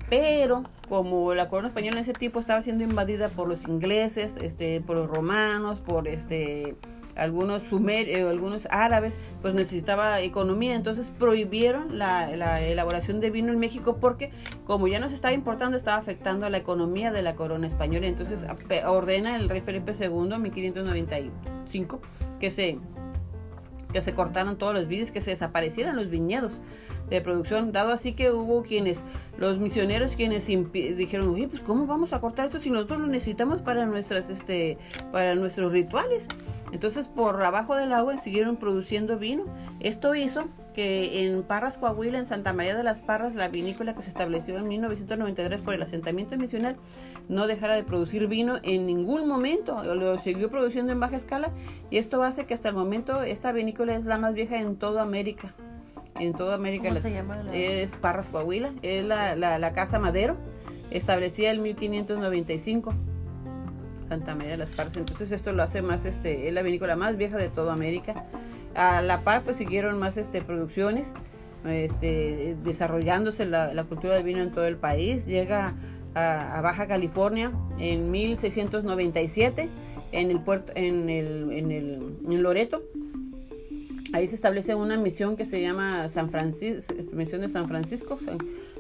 Pero 0.09 0.63
como 0.87 1.33
la 1.33 1.47
corona 1.49 1.67
española 1.67 1.97
en 1.97 2.03
ese 2.03 2.13
tiempo 2.13 2.39
estaba 2.39 2.61
siendo 2.61 2.83
invadida 2.83 3.29
por 3.29 3.47
los 3.47 3.63
ingleses, 3.63 4.35
este, 4.41 4.81
por 4.81 4.97
los 4.97 5.09
romanos, 5.09 5.79
por 5.79 6.07
este 6.07 6.75
algunos 7.19 7.63
sumerios, 7.63 8.17
eh, 8.17 8.27
algunos 8.27 8.67
árabes, 8.71 9.15
pues 9.41 9.53
necesitaba 9.53 10.21
economía, 10.21 10.75
entonces 10.75 11.11
prohibieron 11.11 11.97
la, 11.99 12.29
elaboración 12.61 13.19
de 13.19 13.29
vino 13.29 13.51
en 13.51 13.59
México 13.59 13.97
porque 13.99 14.31
como 14.65 14.87
ya 14.87 14.99
no 14.99 15.09
se 15.09 15.15
estaba 15.15 15.33
importando, 15.33 15.77
estaba 15.77 15.97
afectando 15.97 16.45
a 16.45 16.49
la 16.49 16.57
economía 16.57 17.11
de 17.11 17.21
la 17.21 17.35
corona 17.35 17.67
española, 17.67 18.07
entonces 18.07 18.45
ordena 18.85 19.35
el 19.35 19.49
rey 19.49 19.61
Felipe 19.61 19.93
II 19.99 20.33
en 20.33 20.41
1595 20.41 22.01
que 22.39 22.51
se 22.51 22.79
que 23.91 24.01
se 24.01 24.13
cortaran 24.13 24.57
todos 24.57 24.73
los 24.73 24.87
vides, 24.87 25.11
que 25.11 25.21
se 25.21 25.31
desaparecieran 25.31 25.95
los 25.95 26.09
viñedos 26.09 26.53
de 27.09 27.21
producción, 27.21 27.71
dado 27.71 27.91
así 27.91 28.13
que 28.13 28.31
hubo 28.31 28.61
quienes, 28.63 29.01
los 29.37 29.57
misioneros 29.57 30.15
quienes 30.15 30.45
dijeron, 30.45 31.29
oye, 31.29 31.47
pues 31.47 31.61
cómo 31.61 31.87
vamos 31.87 32.13
a 32.13 32.21
cortar 32.21 32.45
esto 32.45 32.59
si 32.59 32.69
nosotros 32.69 32.99
lo 32.99 33.07
necesitamos 33.07 33.61
para 33.61 33.85
nuestras, 33.85 34.29
este, 34.29 34.77
para 35.11 35.35
nuestros 35.35 35.71
rituales. 35.71 36.27
Entonces, 36.71 37.07
por 37.07 37.41
abajo 37.41 37.75
del 37.75 37.93
agua 37.93 38.19
siguieron 38.19 38.57
produciendo 38.57 39.17
vino. 39.17 39.45
Esto 39.79 40.13
hizo 40.13 40.49
que 40.79 41.25
en 41.25 41.43
Parras, 41.43 41.77
Coahuila, 41.77 42.19
en 42.19 42.25
Santa 42.25 42.53
María 42.53 42.73
de 42.73 42.83
las 42.83 43.01
Parras, 43.01 43.35
la 43.35 43.49
vinícola 43.49 43.93
que 43.95 44.01
se 44.01 44.07
estableció 44.07 44.57
en 44.57 44.69
1993 44.69 45.59
por 45.59 45.73
el 45.73 45.81
asentamiento 45.81 46.37
misional, 46.37 46.77
no 47.27 47.47
dejara 47.47 47.75
de 47.75 47.83
producir 47.83 48.27
vino 48.27 48.59
en 48.63 48.85
ningún 48.85 49.27
momento. 49.27 49.83
Lo 49.93 50.17
siguió 50.19 50.49
produciendo 50.49 50.93
en 50.93 51.01
baja 51.01 51.17
escala 51.17 51.51
y 51.91 51.97
esto 51.97 52.23
hace 52.23 52.45
que 52.45 52.53
hasta 52.53 52.69
el 52.69 52.75
momento 52.75 53.21
esta 53.23 53.51
vinícola 53.51 53.93
es 53.93 54.05
la 54.05 54.17
más 54.17 54.33
vieja 54.33 54.55
en 54.55 54.77
toda 54.77 55.01
América. 55.01 55.53
En 56.17 56.33
toda 56.33 56.55
América. 56.55 56.87
¿Cómo 56.87 57.01
se 57.01 57.11
llama? 57.11 57.43
Es 57.51 57.91
Parras, 57.91 58.29
Coahuila. 58.29 58.71
Es 58.81 59.03
la, 59.03 59.35
la, 59.35 59.59
la 59.59 59.73
Casa 59.73 59.99
Madero, 59.99 60.37
establecida 60.91 61.51
en 61.51 61.61
1595. 61.61 62.93
Santa 64.07 64.33
María 64.33 64.51
de 64.51 64.57
las 64.57 64.71
Parras. 64.71 64.95
Entonces 64.95 65.33
esto 65.33 65.51
lo 65.51 65.61
hace 65.61 65.81
más, 65.81 66.05
este, 66.05 66.47
es 66.47 66.53
la 66.53 66.61
vinícola 66.61 66.95
más 66.95 67.17
vieja 67.17 67.35
de 67.35 67.49
toda 67.49 67.73
América. 67.73 68.27
A 68.75 69.01
la 69.01 69.23
par, 69.23 69.43
pues 69.43 69.57
siguieron 69.57 69.99
más 69.99 70.17
este, 70.17 70.41
producciones, 70.41 71.13
este, 71.65 72.55
desarrollándose 72.63 73.45
la, 73.45 73.73
la 73.73 73.83
cultura 73.83 74.15
del 74.15 74.23
vino 74.23 74.41
en 74.41 74.51
todo 74.51 74.65
el 74.65 74.77
país. 74.77 75.25
Llega 75.25 75.75
a, 76.15 76.61
Baja 76.61 76.87
California 76.87 77.51
en 77.79 78.11
1697 78.11 79.69
en 80.11 80.31
el 80.31 80.39
puerto 80.41 80.71
en 80.75 81.09
el, 81.09 81.51
en 81.51 81.71
el 81.71 82.17
en 82.27 82.43
Loreto 82.43 82.83
ahí 84.13 84.27
se 84.27 84.35
establece 84.35 84.73
una 84.75 84.97
misión 84.97 85.35
que 85.35 85.45
se 85.45 85.61
llama 85.61 86.09
San 86.09 86.29
Francisco 86.29 86.93
misión 87.13 87.41
de 87.41 87.49
San 87.49 87.67
Francisco 87.67 88.17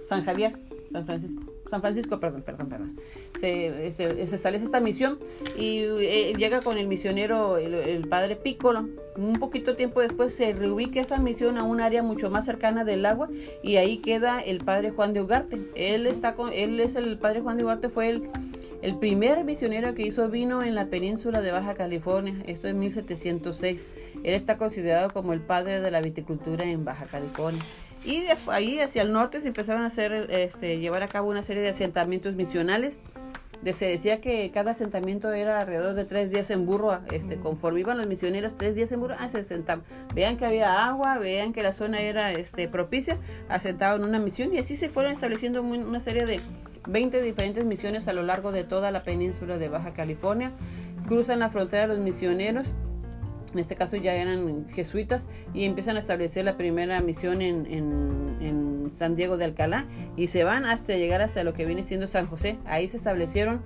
San 0.07 0.25
Javier 0.25 0.57
San 0.91 1.05
Francisco 1.05 1.58
San 1.69 1.81
Francisco, 1.81 2.19
perdón, 2.19 2.41
perdón, 2.41 2.69
perdón. 2.69 2.99
Se, 3.39 3.87
establece 3.87 4.65
esta 4.65 4.79
misión 4.79 5.19
y 5.57 5.79
eh, 5.79 6.33
llega 6.37 6.61
con 6.61 6.77
el 6.77 6.87
misionero, 6.87 7.57
el, 7.57 8.07
padre 8.07 8.35
Piccolo. 8.35 8.87
Un 9.15 9.39
poquito 9.39 9.75
tiempo 9.75 10.01
después 10.01 10.33
se 10.33 10.53
reubica 10.53 11.01
esa 11.01 11.19
misión 11.19 11.57
a 11.57 11.63
un 11.63 11.81
área 11.81 12.01
mucho 12.01 12.29
más 12.31 12.45
cercana 12.45 12.83
del 12.85 13.05
agua 13.05 13.29
y 13.61 13.75
ahí 13.75 13.97
queda 13.97 14.39
el 14.39 14.59
padre 14.63 14.91
Juan 14.91 15.13
de 15.13 15.21
Ugarte. 15.21 15.59
Él, 15.75 16.07
está 16.07 16.35
con, 16.35 16.51
él 16.53 16.79
es 16.79 16.95
el 16.95 17.17
padre 17.19 17.41
Juan 17.41 17.57
de 17.57 17.65
Ugarte, 17.65 17.89
fue 17.89 18.09
el, 18.09 18.29
el 18.81 18.97
primer 18.97 19.43
misionero 19.43 19.93
que 19.93 20.07
hizo 20.07 20.29
vino 20.29 20.63
en 20.63 20.73
la 20.73 20.87
península 20.87 21.41
de 21.41 21.51
Baja 21.51 21.75
California. 21.75 22.35
Esto 22.47 22.67
es 22.67 22.73
1706. 22.73 23.87
Él 24.23 24.33
está 24.33 24.57
considerado 24.57 25.11
como 25.11 25.33
el 25.33 25.41
padre 25.41 25.81
de 25.81 25.91
la 25.91 26.01
viticultura 26.01 26.65
en 26.65 26.83
Baja 26.83 27.05
California. 27.05 27.63
Y 28.03 28.21
de 28.21 28.37
ahí 28.47 28.79
hacia 28.79 29.01
el 29.01 29.11
norte 29.11 29.41
se 29.41 29.47
empezaron 29.47 29.83
a 29.83 29.87
hacer, 29.87 30.27
este, 30.29 30.79
llevar 30.79 31.03
a 31.03 31.07
cabo 31.07 31.29
una 31.29 31.43
serie 31.43 31.61
de 31.61 31.69
asentamientos 31.69 32.35
misionales. 32.35 32.99
De, 33.61 33.73
se 33.73 33.87
decía 33.87 34.21
que 34.21 34.49
cada 34.51 34.71
asentamiento 34.71 35.33
era 35.33 35.59
alrededor 35.59 35.93
de 35.93 36.05
tres 36.05 36.31
días 36.31 36.49
en 36.49 36.65
burro. 36.65 37.01
Este, 37.11 37.37
Conforme 37.37 37.81
iban 37.81 37.97
los 37.97 38.07
misioneros, 38.07 38.55
tres 38.55 38.73
días 38.73 38.91
en 38.93 39.01
burro, 39.01 39.15
ah, 39.19 39.27
se 39.27 39.39
asentaban. 39.39 39.83
Vean 40.13 40.37
que 40.37 40.45
había 40.45 40.87
agua, 40.87 41.17
vean 41.17 41.51
que 41.51 41.61
la 41.61 41.73
zona 41.73 41.99
era 41.99 42.31
este, 42.31 42.69
propicia, 42.69 43.17
asentaban 43.49 44.03
una 44.03 44.17
misión 44.17 44.53
y 44.53 44.59
así 44.59 44.77
se 44.77 44.89
fueron 44.89 45.11
estableciendo 45.11 45.61
una 45.61 45.99
serie 45.99 46.25
de 46.25 46.41
20 46.87 47.21
diferentes 47.21 47.65
misiones 47.65 48.07
a 48.07 48.13
lo 48.13 48.23
largo 48.23 48.53
de 48.53 48.63
toda 48.63 48.91
la 48.91 49.03
península 49.03 49.57
de 49.57 49.67
Baja 49.67 49.93
California. 49.93 50.53
Cruzan 51.07 51.39
la 51.39 51.49
frontera 51.49 51.87
los 51.87 51.99
misioneros 51.99 52.73
en 53.53 53.59
este 53.59 53.75
caso 53.75 53.95
ya 53.97 54.15
eran 54.15 54.67
jesuitas 54.69 55.25
y 55.53 55.65
empiezan 55.65 55.95
a 55.95 55.99
establecer 55.99 56.45
la 56.45 56.57
primera 56.57 57.01
misión 57.01 57.41
en, 57.41 57.65
en, 57.65 58.69
San 58.91 59.15
Diego 59.15 59.37
de 59.37 59.45
Alcalá 59.45 59.85
y 60.17 60.27
se 60.27 60.43
van 60.43 60.65
hasta 60.65 60.93
llegar 60.95 61.21
hasta 61.21 61.43
lo 61.43 61.53
que 61.53 61.63
viene 61.63 61.83
siendo 61.83 62.07
San 62.07 62.25
José. 62.25 62.57
Ahí 62.65 62.89
se 62.89 62.97
establecieron 62.97 63.61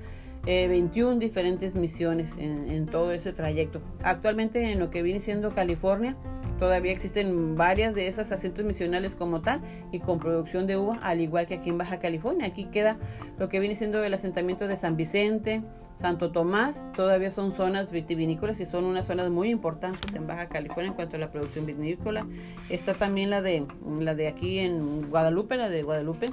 21 0.46 1.14
eh, 1.14 1.20
diferentes 1.20 1.76
misiones 1.76 2.32
en, 2.38 2.70
en, 2.70 2.86
todo 2.86 3.12
ese 3.12 3.32
trayecto. 3.34 3.82
Actualmente 4.04 4.72
en 4.72 4.80
lo 4.80 4.90
que 4.90 5.02
viene 5.02 5.20
siendo 5.20 5.54
California 5.54 6.18
todavía 6.60 6.92
existen 6.92 7.56
varias 7.56 7.94
de 7.94 8.08
esas 8.08 8.32
asientos 8.32 8.64
misionales 8.64 9.16
como 9.16 9.42
tal 9.42 9.62
y 9.92 10.00
con 10.00 10.20
producción 10.20 10.68
de 10.68 10.78
uva, 10.78 11.00
al 11.02 11.20
igual 11.20 11.46
que 11.46 11.56
aquí 11.56 11.70
en 11.70 11.78
Baja 11.78 12.00
California. 12.00 12.46
Aquí 12.48 12.66
queda 12.66 12.98
lo 13.38 13.50
que 13.50 13.60
viene 13.60 13.76
siendo 13.76 14.04
el 14.04 14.14
asentamiento 14.14 14.68
de 14.68 14.78
San 14.78 14.96
Vicente, 14.96 15.62
Santo 15.94 16.32
Tomás, 16.32 16.82
todavía 16.96 17.32
son 17.32 17.52
zonas 17.52 17.92
vitivinícolas 17.92 18.60
y 18.60 18.66
son 18.66 18.86
unas 18.86 19.06
zonas 19.06 19.30
muy 19.30 19.50
importantes 19.50 20.14
en 20.16 20.28
Baja 20.28 20.48
California 20.50 20.90
en 20.90 20.96
cuanto 20.96 21.18
a 21.18 21.20
la 21.20 21.32
producción 21.32 21.66
vitivinícola. 21.66 22.26
Está 22.70 22.94
también 22.94 23.30
la 23.30 23.42
de 23.42 23.66
la 24.00 24.16
de 24.16 24.28
aquí 24.28 24.60
en 24.60 25.10
Guadalupe, 25.10 25.58
la 25.58 25.70
de 25.70 25.84
Guadalupe, 25.84 26.32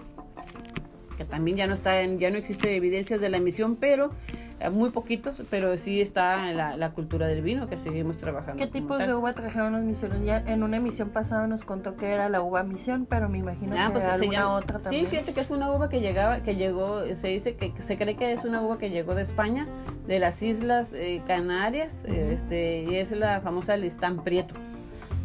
que 1.21 1.27
también 1.27 1.59
ya 1.59 1.67
no 1.67 1.75
está 1.75 2.01
en, 2.01 2.19
ya 2.19 2.31
no 2.31 2.39
existe 2.39 2.75
evidencias 2.75 3.21
de 3.21 3.29
la 3.29 3.37
emisión, 3.37 3.77
pero 3.77 4.11
eh, 4.59 4.71
muy 4.71 4.89
poquitos, 4.89 5.43
pero 5.51 5.77
sí 5.77 6.01
está 6.01 6.51
la, 6.55 6.79
la 6.79 6.93
cultura 6.93 7.27
del 7.27 7.43
vino 7.43 7.69
que 7.69 7.77
seguimos 7.77 8.17
trabajando. 8.17 8.57
¿Qué 8.57 8.67
tipos 8.67 9.07
de 9.07 9.15
uva 9.15 9.35
trajeron 9.35 9.75
los 9.75 9.83
misiones? 9.83 10.25
Ya 10.25 10.39
en 10.39 10.63
una 10.63 10.79
emisión 10.79 11.11
pasada 11.11 11.47
nos 11.47 11.63
contó 11.63 11.95
que 11.99 12.11
era 12.11 12.31
la 12.31 12.41
uva 12.41 12.63
misión, 12.63 13.05
pero 13.05 13.29
me 13.29 13.37
imagino 13.37 13.75
ah, 13.79 13.89
que 13.89 13.93
pues 13.93 14.05
alguna 14.07 14.51
otra 14.55 14.79
también. 14.79 15.05
Sí, 15.05 15.11
fíjate 15.11 15.35
que 15.35 15.43
es 15.43 15.51
una 15.51 15.71
uva 15.71 15.91
que 15.91 16.01
llegaba, 16.01 16.43
que 16.43 16.57
llegó, 16.57 17.03
se 17.15 17.29
dice 17.29 17.55
que, 17.55 17.75
se 17.83 17.99
cree 17.99 18.17
que 18.17 18.33
es 18.33 18.43
una 18.47 18.63
uva 18.63 18.79
que 18.79 18.89
llegó 18.89 19.15
de 19.15 19.21
España, 19.21 19.69
de 20.07 20.21
las 20.21 20.41
Islas 20.41 20.95
eh, 20.95 21.21
Canarias, 21.27 21.99
este, 22.07 22.87
y 22.89 22.95
es 22.95 23.11
la 23.11 23.43
famosa 23.43 23.77
Listán 23.77 24.25
Prieto. 24.25 24.55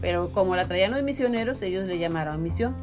Pero 0.02 0.30
como 0.34 0.58
la 0.58 0.68
traían 0.68 0.92
los 0.92 1.04
misioneros, 1.04 1.62
ellos 1.62 1.88
le 1.88 1.98
llamaron 2.00 2.44
misión. 2.44 2.76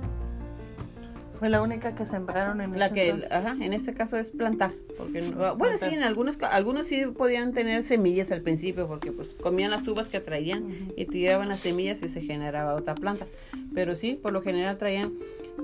Fue 1.43 1.49
la 1.49 1.61
única 1.61 1.97
que 1.97 2.07
sembraron 2.07 2.61
en 2.61 2.79
la 2.79 2.91
que 2.91 3.21
ajá, 3.33 3.57
en 3.61 3.73
este 3.73 3.95
caso 3.95 4.17
es 4.17 4.31
plantar 4.31 4.75
porque 4.97 5.23
bueno 5.59 5.77
sí 5.77 5.87
en 5.87 6.05
algunos 6.05 6.41
algunos 6.41 6.87
sí 6.87 7.05
podían 7.07 7.53
tener 7.53 7.83
semillas 7.83 8.31
al 8.31 8.43
principio 8.43 8.87
porque 8.87 9.11
pues 9.11 9.27
comían 9.41 9.73
las 9.73 9.89
uvas 9.89 10.09
que 10.09 10.21
traían 10.21 10.93
y 10.97 11.07
tiraban 11.07 11.49
las 11.49 11.59
semillas 11.59 12.01
y 12.01 12.09
se 12.11 12.21
generaba 12.21 12.77
otra 12.77 12.95
planta. 12.95 13.27
Pero 13.75 13.97
sí 13.97 14.15
por 14.15 14.33
lo 14.33 14.41
general 14.41 14.79
traían 14.79 15.15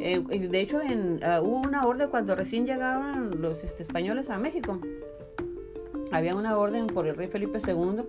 eh, 0.01 0.19
de 0.19 0.61
hecho 0.61 0.83
en, 0.83 1.21
ah, 1.23 1.41
hubo 1.41 1.61
una 1.61 1.87
orden 1.87 2.11
cuando 2.11 2.35
recién 2.35 2.67
llegaron 2.67 3.41
los 3.41 3.63
este, 3.63 3.85
españoles 3.85 4.31
a 4.31 4.39
México 4.39 4.81
había 6.13 6.35
una 6.35 6.57
orden 6.57 6.87
por 6.87 7.07
el 7.07 7.17
rey 7.17 7.29
Felipe 7.29 7.61
II 7.67 8.03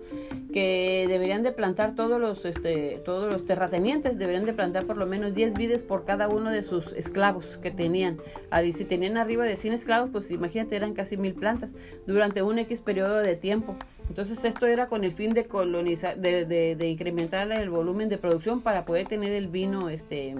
que 0.52 1.06
deberían 1.08 1.42
de 1.42 1.52
plantar 1.52 1.94
todos 1.94 2.20
los 2.20 2.44
este, 2.44 3.00
todos 3.04 3.32
los 3.32 3.44
terratenientes 3.44 4.18
deberían 4.18 4.44
de 4.44 4.52
plantar 4.52 4.86
por 4.86 4.96
lo 4.96 5.06
menos 5.06 5.34
10 5.34 5.54
vides 5.54 5.82
por 5.82 6.04
cada 6.04 6.28
uno 6.28 6.50
de 6.50 6.62
sus 6.62 6.92
esclavos 6.92 7.58
que 7.62 7.70
tenían. 7.70 8.18
Y 8.64 8.72
si 8.72 8.84
tenían 8.84 9.16
arriba 9.16 9.44
de 9.44 9.56
100 9.56 9.74
esclavos, 9.74 10.10
pues 10.10 10.30
imagínate, 10.30 10.76
eran 10.76 10.94
casi 10.94 11.16
mil 11.16 11.34
plantas 11.34 11.70
durante 12.06 12.42
un 12.42 12.58
X 12.58 12.80
periodo 12.80 13.18
de 13.18 13.36
tiempo. 13.36 13.76
Entonces 14.08 14.44
esto 14.44 14.66
era 14.66 14.88
con 14.88 15.04
el 15.04 15.12
fin 15.12 15.34
de 15.34 15.46
colonizar, 15.46 16.18
de, 16.18 16.44
de, 16.44 16.88
incrementar 16.88 17.50
el 17.52 17.70
volumen 17.70 18.08
de 18.08 18.18
producción 18.18 18.60
para 18.60 18.84
poder 18.84 19.06
tener 19.06 19.32
el 19.32 19.46
vino, 19.46 19.88
este, 19.88 20.34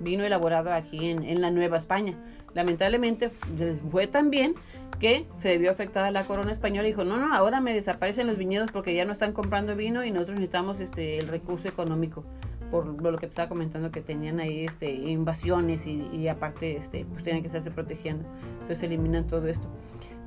vino 0.00 0.24
elaborado 0.24 0.72
aquí 0.72 1.08
en, 1.08 1.22
en 1.22 1.40
la 1.40 1.50
Nueva 1.50 1.78
España. 1.78 2.16
Lamentablemente 2.54 3.30
les 3.58 3.80
fue 3.80 4.06
tan 4.06 4.30
bien 4.30 4.54
que 4.98 5.26
se 5.38 5.48
debió 5.48 5.70
afectar 5.70 6.04
a 6.04 6.10
la 6.10 6.26
corona 6.26 6.52
española 6.52 6.86
y 6.86 6.92
dijo, 6.92 7.04
no, 7.04 7.16
no, 7.16 7.34
ahora 7.34 7.60
me 7.60 7.74
desaparecen 7.74 8.26
los 8.26 8.36
viñedos 8.36 8.70
porque 8.70 8.94
ya 8.94 9.04
no 9.04 9.12
están 9.12 9.32
comprando 9.32 9.74
vino 9.74 10.04
y 10.04 10.10
nosotros 10.10 10.36
necesitamos 10.36 10.80
este 10.80 11.18
el 11.18 11.28
recurso 11.28 11.68
económico 11.68 12.24
por 12.70 12.86
lo 12.86 13.18
que 13.18 13.26
te 13.26 13.30
estaba 13.30 13.50
comentando 13.50 13.90
que 13.90 14.00
tenían 14.00 14.40
ahí 14.40 14.64
este 14.64 14.90
invasiones 14.90 15.86
y, 15.86 16.08
y 16.10 16.28
aparte 16.28 16.78
este 16.78 17.04
pues 17.04 17.22
tenían 17.22 17.42
que 17.42 17.48
estarse 17.48 17.70
protegiendo 17.70 18.24
entonces 18.62 18.82
eliminan 18.82 19.26
todo 19.26 19.46
esto 19.48 19.68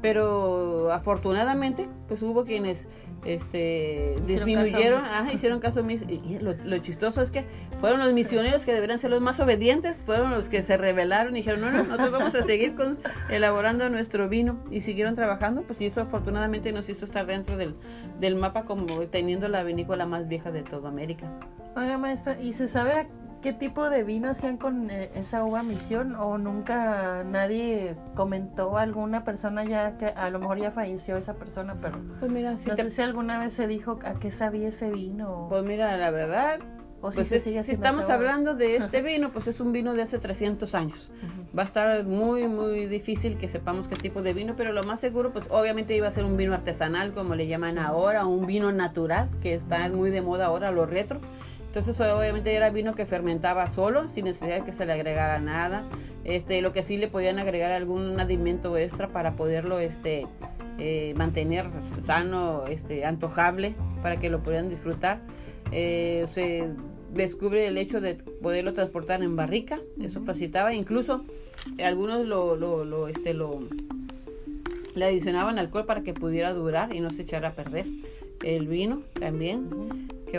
pero 0.02 0.92
afortunadamente 0.92 1.90
pues 2.08 2.22
hubo 2.22 2.46
quienes 2.46 2.88
este 3.26 4.18
disminuyeron 4.28 5.02
hicieron 5.34 5.60
caso 5.60 5.82
omiso 5.82 6.06
y 6.08 6.38
lo, 6.40 6.54
lo, 6.54 6.78
chistoso 6.78 7.22
es 7.24 7.32
que 7.32 7.44
fueron 7.80 8.00
los 8.00 8.14
misioneros 8.14 8.66
que 8.66 8.74
deberían 8.74 9.00
ser 9.00 9.10
los 9.10 9.22
más 9.22 9.40
obedientes 9.40 10.04
fueron 10.04 10.30
los 10.30 10.48
que 10.48 10.62
se 10.62 10.78
rebelaron 10.78 11.36
y 11.36 11.40
dijeron 11.40 11.62
no 11.62 11.72
no 11.72 11.84
nosotros 11.84 12.12
vamos 12.12 12.36
a 12.36 12.44
seguir 12.44 12.76
con 12.76 13.00
elaborando 13.30 13.90
nuestro 13.90 14.30
vino 14.30 14.60
y 14.70 14.82
siguieron 14.82 15.16
trabajando 15.16 15.64
pues 15.64 15.82
y 15.82 15.88
eso 15.88 16.02
afortunadamente 16.02 16.72
nos 16.72 16.88
hizo 16.88 17.06
estar 17.06 17.26
dentro 17.26 17.58
del, 17.58 17.76
del 18.20 18.36
mapa 18.36 18.66
como 18.66 18.86
teniendo 19.08 19.48
la 19.50 19.64
vinícola 19.64 20.06
más 20.06 20.28
vieja 20.28 20.52
de 20.52 20.64
toda 20.64 20.90
América. 20.90 21.28
Oiga 21.76 21.98
maestra 21.98 22.40
y 22.40 22.54
se 22.54 22.68
sabe 22.68 23.08
qué 23.46 23.54
tipo 23.54 23.92
de 23.92 24.04
vino 24.04 24.28
hacían 24.28 24.58
con 24.58 24.90
eh, 24.90 25.12
esa 25.14 25.46
uva 25.46 25.62
misión 25.62 26.16
o 26.16 26.40
nunca 26.40 27.24
nadie 27.24 27.96
comentó 28.16 28.76
alguna 28.80 29.24
persona 29.24 29.64
ya 29.64 29.98
que 29.98 30.08
a 30.08 30.32
lo 30.32 30.40
mejor 30.40 30.58
ya 30.58 30.72
falleció 30.72 31.16
esa 31.16 31.36
persona 31.36 31.78
pero 31.80 32.00
pues 32.20 32.32
mira, 32.32 32.56
no 32.66 32.76
sé 32.76 32.90
si 32.90 33.04
alguna 33.04 33.38
vez 33.38 33.54
se 33.54 33.68
dijo 33.68 34.00
a 34.04 34.16
qué 34.16 34.32
sabía 34.32 34.70
ese 34.70 34.90
vino 34.90 35.46
pues 35.48 35.64
mira 35.64 35.96
la 35.96 36.10
verdad 36.10 36.60
o 37.02 37.12
si, 37.12 37.24
pues 37.24 37.44
si 37.44 37.56
estamos 37.56 38.10
hablando 38.10 38.56
de 38.56 38.76
este 38.78 39.04
vino 39.04 39.32
pues 39.32 39.46
es 39.46 39.60
un 39.60 39.72
vino 39.72 39.94
de 39.94 40.02
hace 40.02 40.18
300 40.18 40.74
años. 40.74 41.12
Va 41.56 41.62
a 41.62 41.66
estar 41.66 42.04
muy 42.04 42.48
muy 42.48 42.88
difícil 42.88 43.38
que 43.38 43.48
sepamos 43.48 43.88
qué 43.88 43.96
tipo 43.96 44.24
de 44.24 44.34
vino 44.34 44.56
pero 44.58 44.74
lo 44.74 44.84
más 44.84 45.02
seguro 45.02 45.32
pues 45.32 45.46
obviamente 45.52 45.96
iba 45.96 46.08
a 46.08 46.12
ser 46.12 46.26
un 46.26 46.36
vino 46.36 46.56
artesanal 46.56 47.14
como 47.14 47.36
le 47.36 47.46
llaman 47.46 47.78
ahora 47.78 48.26
un 48.26 48.48
vino 48.48 48.72
natural 48.72 49.30
que 49.40 49.54
está 49.54 49.88
muy 49.90 50.10
de 50.10 50.24
moda 50.24 50.48
ahora 50.48 50.72
lo 50.72 50.88
retro 50.88 51.22
entonces 51.76 52.00
obviamente 52.10 52.56
era 52.56 52.70
vino 52.70 52.96
que 52.96 53.06
fermentaba 53.06 53.68
solo, 53.68 54.08
sin 54.08 54.24
necesidad 54.24 54.60
de 54.60 54.64
que 54.64 54.72
se 54.72 54.86
le 54.86 54.94
agregara 54.94 55.42
nada. 55.42 55.84
Este, 56.24 56.62
lo 56.62 56.72
que 56.72 56.84
sí 56.84 56.96
le 56.96 57.10
podían 57.10 57.38
agregar 57.38 57.74
algún 57.74 58.18
alimento 58.18 58.78
extra 58.78 59.10
para 59.10 59.36
poderlo 59.36 59.80
este, 59.80 60.26
eh, 60.80 61.14
mantener 61.18 61.66
sano, 62.06 62.66
este, 62.68 63.04
antojable, 63.04 63.76
para 64.02 64.22
que 64.22 64.30
lo 64.30 64.42
pudieran 64.42 64.70
disfrutar. 64.70 65.20
Eh, 65.74 66.28
se 66.32 66.70
descubre 67.14 67.68
el 67.68 67.78
hecho 67.78 68.00
de 68.00 68.16
poderlo 68.16 68.74
transportar 68.74 69.22
en 69.22 69.36
barrica, 69.36 69.82
eso 70.00 70.24
facilitaba, 70.24 70.74
incluso 70.74 71.26
algunos 71.84 72.26
lo, 72.26 72.56
lo, 72.56 72.86
lo, 72.86 73.10
este, 73.10 73.34
lo, 73.34 73.68
le 74.96 75.06
adicionaban 75.06 75.60
alcohol 75.60 75.86
para 75.86 76.04
que 76.04 76.14
pudiera 76.14 76.54
durar 76.54 76.96
y 76.96 77.02
no 77.02 77.10
se 77.10 77.24
echara 77.24 77.50
a 77.50 77.54
perder. 77.54 77.86
El 78.44 78.68
vino 78.70 79.02
también 79.20 79.68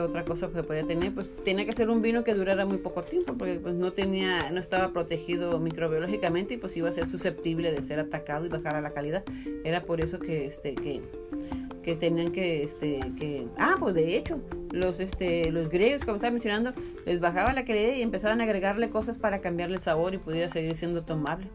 otra 0.01 0.25
cosa 0.25 0.51
se 0.53 0.63
podía 0.63 0.85
tener, 0.85 1.15
pues 1.15 1.29
tenía 1.45 1.65
que 1.67 1.73
ser 1.73 1.91
un 1.91 2.03
vino 2.03 2.25
que 2.25 2.35
durara 2.35 2.67
muy 2.67 2.79
poco 2.79 3.03
tiempo, 3.03 3.35
porque 3.37 3.61
pues 3.61 3.75
no 3.75 3.93
tenía, 3.93 4.51
no 4.51 4.61
estaba 4.61 4.93
protegido 4.93 5.59
microbiológicamente 5.59 6.55
y 6.55 6.57
pues 6.57 6.77
iba 6.77 6.89
a 6.89 6.93
ser 6.93 7.09
susceptible 7.09 7.73
de 7.73 7.83
ser 7.83 7.99
atacado 8.01 8.47
y 8.47 8.49
bajar 8.49 8.77
a 8.77 8.81
la 8.81 8.91
calidad. 8.91 9.25
Era 9.65 9.83
por 9.83 10.01
eso 10.01 10.19
que 10.19 10.47
este 10.47 10.75
que, 10.75 11.03
que 11.83 11.97
tenían 11.97 12.33
que 12.33 12.65
este 12.65 13.01
que 13.19 13.47
ah 13.59 13.77
pues 13.79 13.95
de 13.95 14.17
hecho 14.17 14.41
los, 14.77 15.01
este, 15.01 15.51
los 15.51 15.69
griegos, 15.69 16.05
como 16.05 16.17
estaba 16.17 16.31
mencionando, 16.31 16.73
les 17.05 17.21
bajaba 17.21 17.53
la 17.53 17.65
calidad 17.65 17.95
y 17.95 18.03
empezaban 18.03 18.41
a 18.41 18.45
agregarle 18.45 18.91
cosas 18.91 19.19
para 19.19 19.41
cambiarle 19.41 19.77
el 19.77 19.83
sabor 19.83 20.15
y 20.15 20.19
pudiera 20.19 20.49
seguir 20.49 20.77
siendo 20.77 21.03
tomable. 21.03 21.47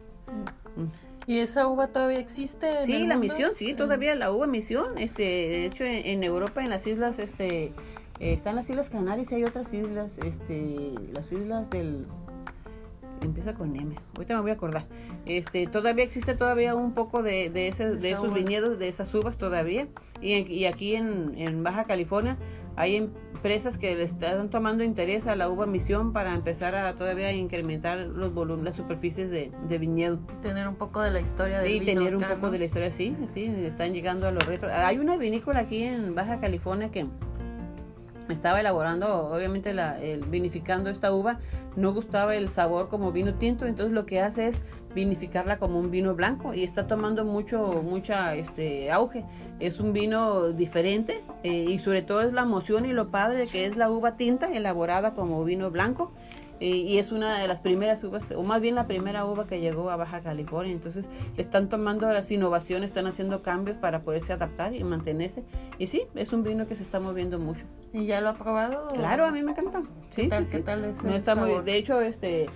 Mm. 0.76 0.88
¿Y 1.28 1.40
esa 1.40 1.68
uva 1.68 1.88
todavía 1.88 2.20
existe? 2.20 2.86
sí, 2.86 3.06
la 3.06 3.16
misión, 3.16 3.52
sí, 3.54 3.74
todavía 3.74 4.16
la 4.16 4.32
uva 4.32 4.48
misión. 4.48 4.98
Este, 4.98 5.24
de 5.24 5.66
hecho, 5.66 5.84
en, 5.84 6.24
Europa, 6.24 6.64
en 6.64 6.70
las 6.70 6.88
islas, 6.88 7.20
este, 7.20 7.74
eh, 8.22 8.34
están 8.34 8.56
las 8.56 8.70
islas 8.70 8.90
Canarias 8.90 9.32
y 9.32 9.36
hay 9.36 9.44
otras 9.44 9.74
islas, 9.74 10.20
este, 10.20 10.94
las 11.12 11.32
islas 11.32 11.72
del 11.72 12.06
empieza 13.22 13.56
con 13.56 13.76
M. 13.76 13.96
Ahorita 14.16 14.36
me 14.36 14.42
voy 14.42 14.52
a 14.52 14.54
acordar. 14.54 14.86
Este, 15.26 15.66
todavía 15.66 16.04
existe 16.04 16.36
todavía 16.36 16.76
un 16.76 16.94
poco 16.94 17.24
de, 17.24 17.50
de, 17.50 17.68
ese, 17.68 17.96
de 17.96 18.12
esos 18.12 18.32
viñedos, 18.34 18.78
de 18.78 18.90
esas 18.90 19.14
uvas 19.16 19.38
todavía. 19.38 19.88
Y, 20.22 20.36
y 20.52 20.66
aquí 20.66 20.96
en, 20.96 21.34
en, 21.38 21.64
Baja 21.64 21.86
California 21.86 22.38
hay 22.76 22.96
empresas 22.96 23.78
que 23.78 23.96
le 23.96 24.04
están 24.04 24.50
tomando 24.52 24.84
interés 24.84 25.26
a 25.26 25.36
la 25.36 25.50
uva 25.50 25.66
misión 25.66 26.14
para 26.14 26.34
empezar 26.34 26.76
a 26.76 26.94
todavía 26.96 27.32
incrementar 27.32 27.98
los 27.98 28.34
volúmenes, 28.34 28.66
las 28.66 28.76
superficies 28.76 29.32
de, 29.32 29.52
de, 29.68 29.78
viñedo. 29.78 30.20
Tener 30.42 30.68
un 30.68 30.76
poco 30.76 31.02
de 31.02 31.12
la 31.12 31.22
historia 31.22 31.60
del 31.60 31.80
sí, 31.80 31.86
tener 31.86 32.16
un 32.16 32.24
poco 32.24 32.52
de 32.52 32.60
la 32.60 32.66
historia, 32.66 32.92
sí, 32.92 33.16
sí, 33.34 33.46
están 33.46 33.94
llegando 33.94 34.28
a 34.28 34.32
los 34.32 34.46
retos. 34.46 34.70
Hay 34.72 35.00
una 35.00 35.18
vinícola 35.18 35.62
aquí 35.62 35.84
en 35.84 36.16
Baja 36.16 36.40
California 36.40 36.92
que 36.92 37.08
estaba 38.32 38.60
elaborando, 38.60 39.32
obviamente 39.32 39.74
la, 39.74 40.00
el, 40.02 40.26
vinificando 40.26 40.90
esta 40.90 41.12
uva, 41.14 41.40
no 41.76 41.94
gustaba 41.94 42.36
el 42.36 42.50
sabor 42.50 42.90
como 42.90 43.12
vino 43.12 43.34
tinto, 43.36 43.66
entonces 43.66 43.94
lo 43.94 44.06
que 44.06 44.22
hace 44.22 44.48
es 44.48 44.62
vinificarla 44.94 45.58
como 45.58 45.80
un 45.80 45.90
vino 45.92 46.16
blanco 46.16 46.54
y 46.54 46.64
está 46.64 46.88
tomando 46.88 47.24
mucho, 47.26 47.82
mucha 47.84 48.36
este 48.36 48.92
auge. 48.92 49.26
Es 49.60 49.80
un 49.80 49.94
vino 49.94 50.50
diferente 50.50 51.24
eh, 51.44 51.66
y 51.70 51.80
sobre 51.80 52.02
todo 52.02 52.22
es 52.22 52.34
la 52.34 52.42
emoción 52.42 52.86
y 52.86 52.94
lo 52.94 53.10
padre 53.10 53.48
que 53.48 53.66
es 53.66 53.78
la 53.78 53.90
uva 53.90 54.18
tinta 54.18 54.52
elaborada 54.52 55.14
como 55.14 55.44
vino 55.44 55.72
blanco 55.72 56.12
y, 56.62 57.00
es 57.00 57.12
una 57.12 57.40
de 57.40 57.48
las 57.48 57.60
primeras 57.60 58.04
uvas, 58.04 58.24
o 58.36 58.44
más 58.44 58.62
bien 58.62 58.76
la 58.76 58.86
primera 58.86 59.26
uva 59.26 59.48
que 59.48 59.60
llegó 59.60 59.90
a 59.90 59.96
Baja 59.96 60.22
California. 60.22 60.72
Entonces 60.72 61.10
están 61.36 61.70
tomando 61.70 62.10
las 62.12 62.30
innovaciones, 62.30 62.92
están 62.92 63.08
haciendo 63.08 63.42
cambios 63.42 63.78
para 63.78 64.04
poderse 64.04 64.34
adaptar 64.34 64.76
y 64.76 64.84
mantenerse. 64.84 65.44
Y 65.80 65.88
sí, 65.88 66.04
es 66.14 66.32
un 66.34 66.44
vino 66.44 66.68
que 66.68 66.76
se 66.76 66.84
está 66.84 67.00
moviendo 67.00 67.40
mucho. 67.40 67.66
¿Y 67.94 68.06
ya 68.06 68.22
lo 68.22 68.30
ha 68.30 68.34
probado? 68.36 68.88
Claro, 68.90 69.26
a 69.26 69.32
mí 69.32 69.42
me 69.42 69.52
encanta. 69.52 69.82
Sí, 70.12 70.30
¿Qué 70.30 70.46
sí, 70.46 70.62
tal, 70.62 70.96
sí. 70.96 71.08
no 71.08 71.16
está 71.16 71.36
muy, 71.36 71.62
de 71.64 71.76
hecho, 71.78 72.00
este, 72.00 72.48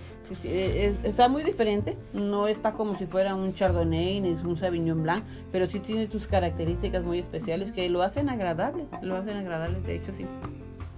está 1.02 1.28
muy 1.28 1.42
diferente. 1.42 1.96
No 2.12 2.46
está 2.46 2.74
como 2.74 2.96
si 2.96 3.06
fuera 3.06 3.34
un 3.34 3.54
Chardonnay 3.54 4.20
ni 4.20 4.30
un 4.30 4.56
Sauvignon 4.56 5.02
Blanc, 5.02 5.24
pero 5.50 5.66
sí 5.66 5.80
tiene 5.80 6.08
sus 6.08 6.28
características 6.28 7.02
muy 7.02 7.18
especiales 7.18 7.72
que 7.72 7.88
lo 7.90 8.02
hacen 8.02 8.28
agradable. 8.28 8.86
Lo 9.02 9.16
hacen 9.16 9.36
agradable, 9.36 9.80
de 9.80 9.96
hecho, 9.96 10.12
sí. 10.16 10.26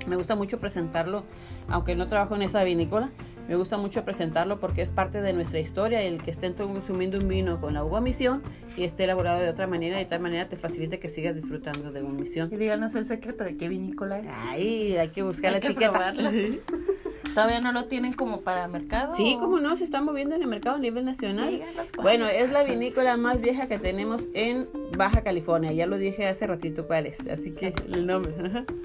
Me 0.06 0.16
gusta 0.16 0.34
mucho 0.36 0.58
presentarlo, 0.58 1.24
aunque 1.68 1.94
no 1.94 2.08
trabajo 2.08 2.34
en 2.34 2.42
esa 2.42 2.64
vinícola, 2.64 3.10
me 3.48 3.56
gusta 3.56 3.78
mucho 3.78 4.04
presentarlo 4.04 4.60
porque 4.60 4.82
es 4.82 4.90
parte 4.90 5.22
de 5.22 5.32
nuestra 5.32 5.58
historia. 5.58 6.02
El 6.02 6.22
que 6.22 6.30
estén 6.30 6.52
consumiendo 6.52 7.18
un 7.18 7.28
vino 7.28 7.58
con 7.60 7.72
la 7.72 7.82
uva 7.82 8.00
misión 8.00 8.42
y 8.76 8.84
esté 8.84 9.04
elaborado 9.04 9.40
de 9.40 9.48
otra 9.48 9.66
manera, 9.66 9.96
de 9.96 10.04
tal 10.04 10.20
manera 10.20 10.50
te 10.50 10.56
facilita 10.56 10.98
que 10.98 11.08
sigas 11.08 11.34
disfrutando 11.34 11.90
de 11.90 12.02
un 12.02 12.16
misión. 12.16 12.50
Y 12.52 12.56
díganos 12.56 12.94
el 12.94 13.06
secreto 13.06 13.44
de 13.44 13.56
qué 13.56 13.70
vinícola 13.70 14.18
es. 14.18 14.32
Ay, 14.48 14.96
hay 14.98 15.08
que 15.08 15.22
buscar 15.22 15.52
la 15.52 15.58
etiqueta. 15.58 16.14
¿Todavía 17.34 17.60
no 17.60 17.72
lo 17.72 17.86
tienen 17.86 18.12
como 18.12 18.42
para 18.42 18.68
mercado? 18.68 19.16
Sí, 19.16 19.36
como 19.40 19.60
no, 19.60 19.76
se 19.76 19.84
está 19.84 20.02
moviendo 20.02 20.34
en 20.34 20.42
el 20.42 20.48
mercado 20.48 20.76
a 20.76 20.80
nivel 20.80 21.04
nacional. 21.04 21.62
Bueno, 22.02 22.26
es 22.26 22.52
la 22.52 22.64
vinícola 22.64 23.16
más 23.16 23.40
vieja 23.40 23.66
que 23.66 23.78
tenemos 23.78 24.22
en 24.34 24.68
Baja 24.96 25.22
California. 25.22 25.72
Ya 25.72 25.86
lo 25.86 25.96
dije 25.96 26.26
hace 26.26 26.46
ratito 26.46 26.86
cuál 26.86 27.06
es, 27.06 27.20
así 27.28 27.54
que 27.54 27.72
el 27.86 28.06
nombre. 28.06 28.34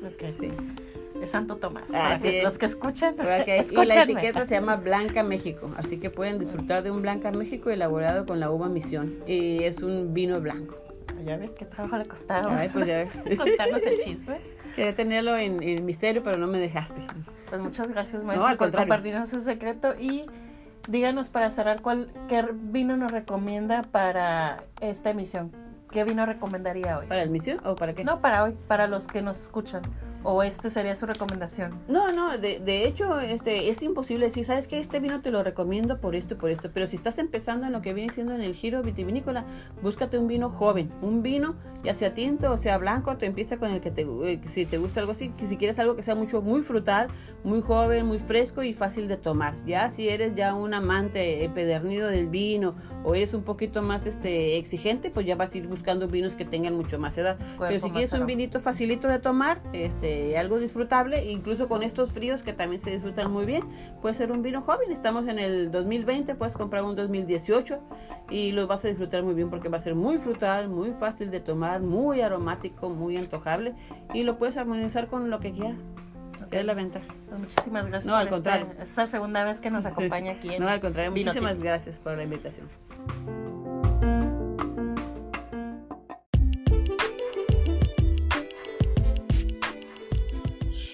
ok, 0.05 0.39
sí. 0.39 0.49
Santo 1.27 1.57
Tomás. 1.57 1.91
los 2.43 2.57
que 2.57 2.65
escuchan, 2.65 3.15
Y 3.15 3.85
la 3.85 4.03
etiqueta 4.03 4.45
se 4.45 4.55
llama 4.55 4.75
Blanca 4.75 5.23
México, 5.23 5.71
así 5.77 5.97
que 5.97 6.09
pueden 6.09 6.39
disfrutar 6.39 6.83
de 6.83 6.91
un 6.91 7.01
Blanca 7.01 7.31
México 7.31 7.69
elaborado 7.69 8.25
con 8.25 8.39
la 8.39 8.51
uva 8.51 8.69
misión. 8.69 9.19
Y 9.27 9.63
es 9.63 9.81
un 9.81 10.13
vino 10.13 10.39
blanco. 10.39 10.77
Ya 11.25 11.37
ves 11.37 11.51
qué 11.51 11.65
trabajo 11.65 11.97
le 11.97 12.05
costaba. 12.05 12.57
Ay, 12.57 12.69
pues 12.71 12.85
ya 12.85 13.05
Contarnos 13.37 13.83
el 13.85 13.99
chisme. 13.99 14.37
Quería 14.75 14.95
tenerlo 14.95 15.37
en, 15.37 15.85
misterio, 15.85 16.23
pero 16.23 16.37
no 16.37 16.47
me 16.47 16.57
dejaste. 16.57 17.01
Pues 17.49 17.61
muchas 17.61 17.89
gracias, 17.89 18.23
maestro, 18.23 18.57
por 18.57 18.71
compartirnos 18.71 19.31
ese 19.31 19.39
secreto. 19.39 19.93
Y 19.99 20.25
díganos 20.87 21.29
para 21.29 21.51
cerrar, 21.51 21.81
¿cuál, 21.81 22.11
¿qué 22.27 22.43
vino 22.51 22.97
nos 22.97 23.11
recomienda 23.11 23.83
para 23.83 24.63
esta 24.81 25.11
emisión? 25.11 25.51
¿Qué 25.91 26.03
vino 26.03 26.25
recomendaría 26.25 26.97
hoy? 26.97 27.05
¿Para 27.05 27.21
la 27.21 27.27
emisión 27.27 27.59
o 27.63 27.75
para 27.75 27.93
qué? 27.93 28.03
No, 28.03 28.19
para 28.19 28.43
hoy, 28.43 28.55
para 28.67 28.87
los 28.87 29.07
que 29.07 29.21
nos 29.21 29.37
escuchan. 29.37 29.83
¿O 30.23 30.41
este 30.41 30.69
sería 30.69 30.95
su 30.95 31.05
recomendación? 31.05 31.81
No, 31.87 32.11
no, 32.11 32.37
de, 32.37 32.59
de 32.59 32.85
hecho 32.85 33.19
este, 33.19 33.69
es 33.69 33.81
imposible 33.81 34.27
decir, 34.27 34.45
¿sabes 34.45 34.67
qué? 34.67 34.79
Este 34.79 34.99
vino 34.99 35.21
te 35.21 35.31
lo 35.31 35.43
recomiendo 35.43 35.99
por 35.99 36.15
esto 36.15 36.35
y 36.35 36.37
por 36.37 36.49
esto. 36.49 36.71
Pero 36.73 36.87
si 36.87 36.95
estás 36.95 37.17
empezando 37.17 37.65
en 37.65 37.73
lo 37.73 37.81
que 37.81 37.93
viene 37.93 38.13
siendo 38.13 38.33
en 38.33 38.41
el 38.41 38.53
giro 38.53 38.81
vitivinícola, 38.83 39.45
búscate 39.81 40.17
un 40.17 40.27
vino 40.27 40.49
joven. 40.49 40.91
Un 41.01 41.23
vino, 41.23 41.55
ya 41.83 41.93
sea 41.93 42.13
tinto 42.13 42.53
o 42.53 42.57
sea 42.57 42.77
blanco, 42.77 43.17
te 43.17 43.25
empieza 43.25 43.57
con 43.57 43.71
el 43.71 43.81
que 43.81 43.91
te, 43.91 44.03
eh, 44.03 44.39
si 44.47 44.65
te 44.65 44.77
gusta 44.77 45.01
algo 45.01 45.11
así. 45.11 45.29
Que 45.29 45.45
si 45.47 45.57
quieres 45.57 45.77
algo 45.79 45.95
que 45.95 46.03
sea 46.03 46.15
mucho, 46.15 46.41
muy 46.41 46.61
frutal, 46.61 47.09
muy 47.43 47.61
joven, 47.61 48.05
muy 48.05 48.19
fresco 48.19 48.63
y 48.63 48.73
fácil 48.73 49.09
de 49.09 49.17
tomar. 49.17 49.55
Ya 49.65 49.89
si 49.89 50.07
eres 50.07 50.35
ya 50.35 50.53
un 50.53 50.73
amante 50.73 51.43
empedernido 51.43 52.07
del 52.07 52.29
vino 52.29 52.75
o 53.03 53.13
eres 53.15 53.33
un 53.33 53.43
poquito 53.43 53.81
más 53.81 54.05
este 54.05 54.57
exigente, 54.57 55.09
pues 55.09 55.25
ya 55.25 55.35
vas 55.35 55.53
a 55.53 55.57
ir 55.57 55.67
buscando 55.67 56.07
vinos 56.07 56.35
que 56.35 56.45
tengan 56.45 56.75
mucho 56.75 56.97
más 56.97 57.17
edad. 57.17 57.37
Pero 57.59 57.85
si 57.85 57.91
quieres 57.91 58.13
un 58.13 58.25
vinito 58.25 58.61
facilito 58.61 59.09
de 59.09 59.19
tomar, 59.19 59.61
este 59.73 60.12
eh, 60.13 60.37
algo 60.37 60.59
disfrutable, 60.59 61.25
incluso 61.25 61.67
con 61.67 61.81
estos 61.81 62.11
fríos 62.11 62.43
que 62.43 62.53
también 62.53 62.81
se 62.81 62.91
disfrutan 62.91 63.31
muy 63.31 63.45
bien. 63.45 63.63
Puede 64.01 64.13
ser 64.13 64.31
un 64.31 64.43
vino 64.43 64.61
joven, 64.61 64.91
estamos 64.91 65.27
en 65.27 65.39
el 65.39 65.71
2020, 65.71 66.35
puedes 66.35 66.53
comprar 66.53 66.83
un 66.83 66.95
2018 66.95 67.79
y 68.29 68.51
lo 68.51 68.67
vas 68.67 68.85
a 68.85 68.89
disfrutar 68.89 69.23
muy 69.23 69.33
bien 69.33 69.49
porque 69.49 69.69
va 69.69 69.77
a 69.77 69.81
ser 69.81 69.95
muy 69.95 70.19
frutal, 70.19 70.69
muy 70.69 70.91
fácil 70.91 71.31
de 71.31 71.39
tomar, 71.39 71.81
muy 71.81 72.21
aromático, 72.21 72.89
muy 72.89 73.17
antojable 73.17 73.73
y 74.13 74.23
lo 74.23 74.37
puedes 74.37 74.55
armonizar 74.57 75.07
con 75.07 75.29
lo 75.29 75.39
que 75.39 75.51
quieras. 75.51 75.77
Es 76.51 76.65
la 76.65 76.75
ventaja. 76.75 77.07
Pues 77.29 77.39
muchísimas 77.39 77.87
gracias 77.87 78.11
no, 78.11 78.15
al 78.15 78.29
contrario. 78.29 78.67
Esta, 78.79 79.07
segunda 79.07 79.43
vez 79.43 79.59
que 79.59 79.71
nos 79.71 79.87
acompaña 79.87 80.33
aquí. 80.33 80.51
no, 80.59 80.67
al 80.69 80.79
contrario, 80.79 81.09
muchísimas 81.09 81.57
gracias 81.57 81.97
por 81.97 82.15
la 82.15 82.23
invitación. 82.23 82.67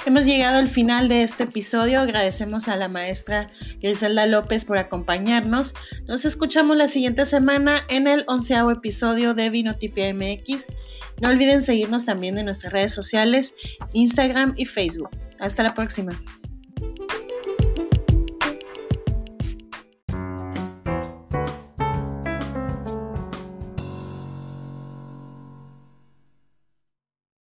Hemos 0.10 0.26
llegado 0.26 0.58
al 0.58 0.70
final 0.70 1.08
de 1.08 1.22
este 1.22 1.44
episodio. 1.44 2.00
Agradecemos 2.00 2.68
a 2.68 2.76
la 2.76 2.88
maestra 2.88 3.52
Griselda 3.80 4.26
López 4.26 4.66
por 4.66 4.80
acompañarnos. 4.80 5.76
Nos 6.08 6.26
escuchamos 6.26 6.76
la 6.76 6.88
siguiente 6.88 7.26
semana 7.26 7.84
en 7.90 8.08
el 8.08 8.24
onceavo 8.26 8.72
episodio 8.72 9.36
de 9.36 9.52
Vinotipia 9.52 10.12
MX. 10.12 10.74
No 11.22 11.30
olviden 11.30 11.62
seguirnos 11.62 12.06
también 12.06 12.40
en 12.40 12.46
nuestras 12.46 12.74
redes 12.74 12.92
sociales, 12.92 13.54
Instagram 13.94 14.56
y 14.58 14.66
Facebook. 14.66 15.12
Hasta 15.40 15.62
la 15.62 15.76
próxima. 15.76 16.20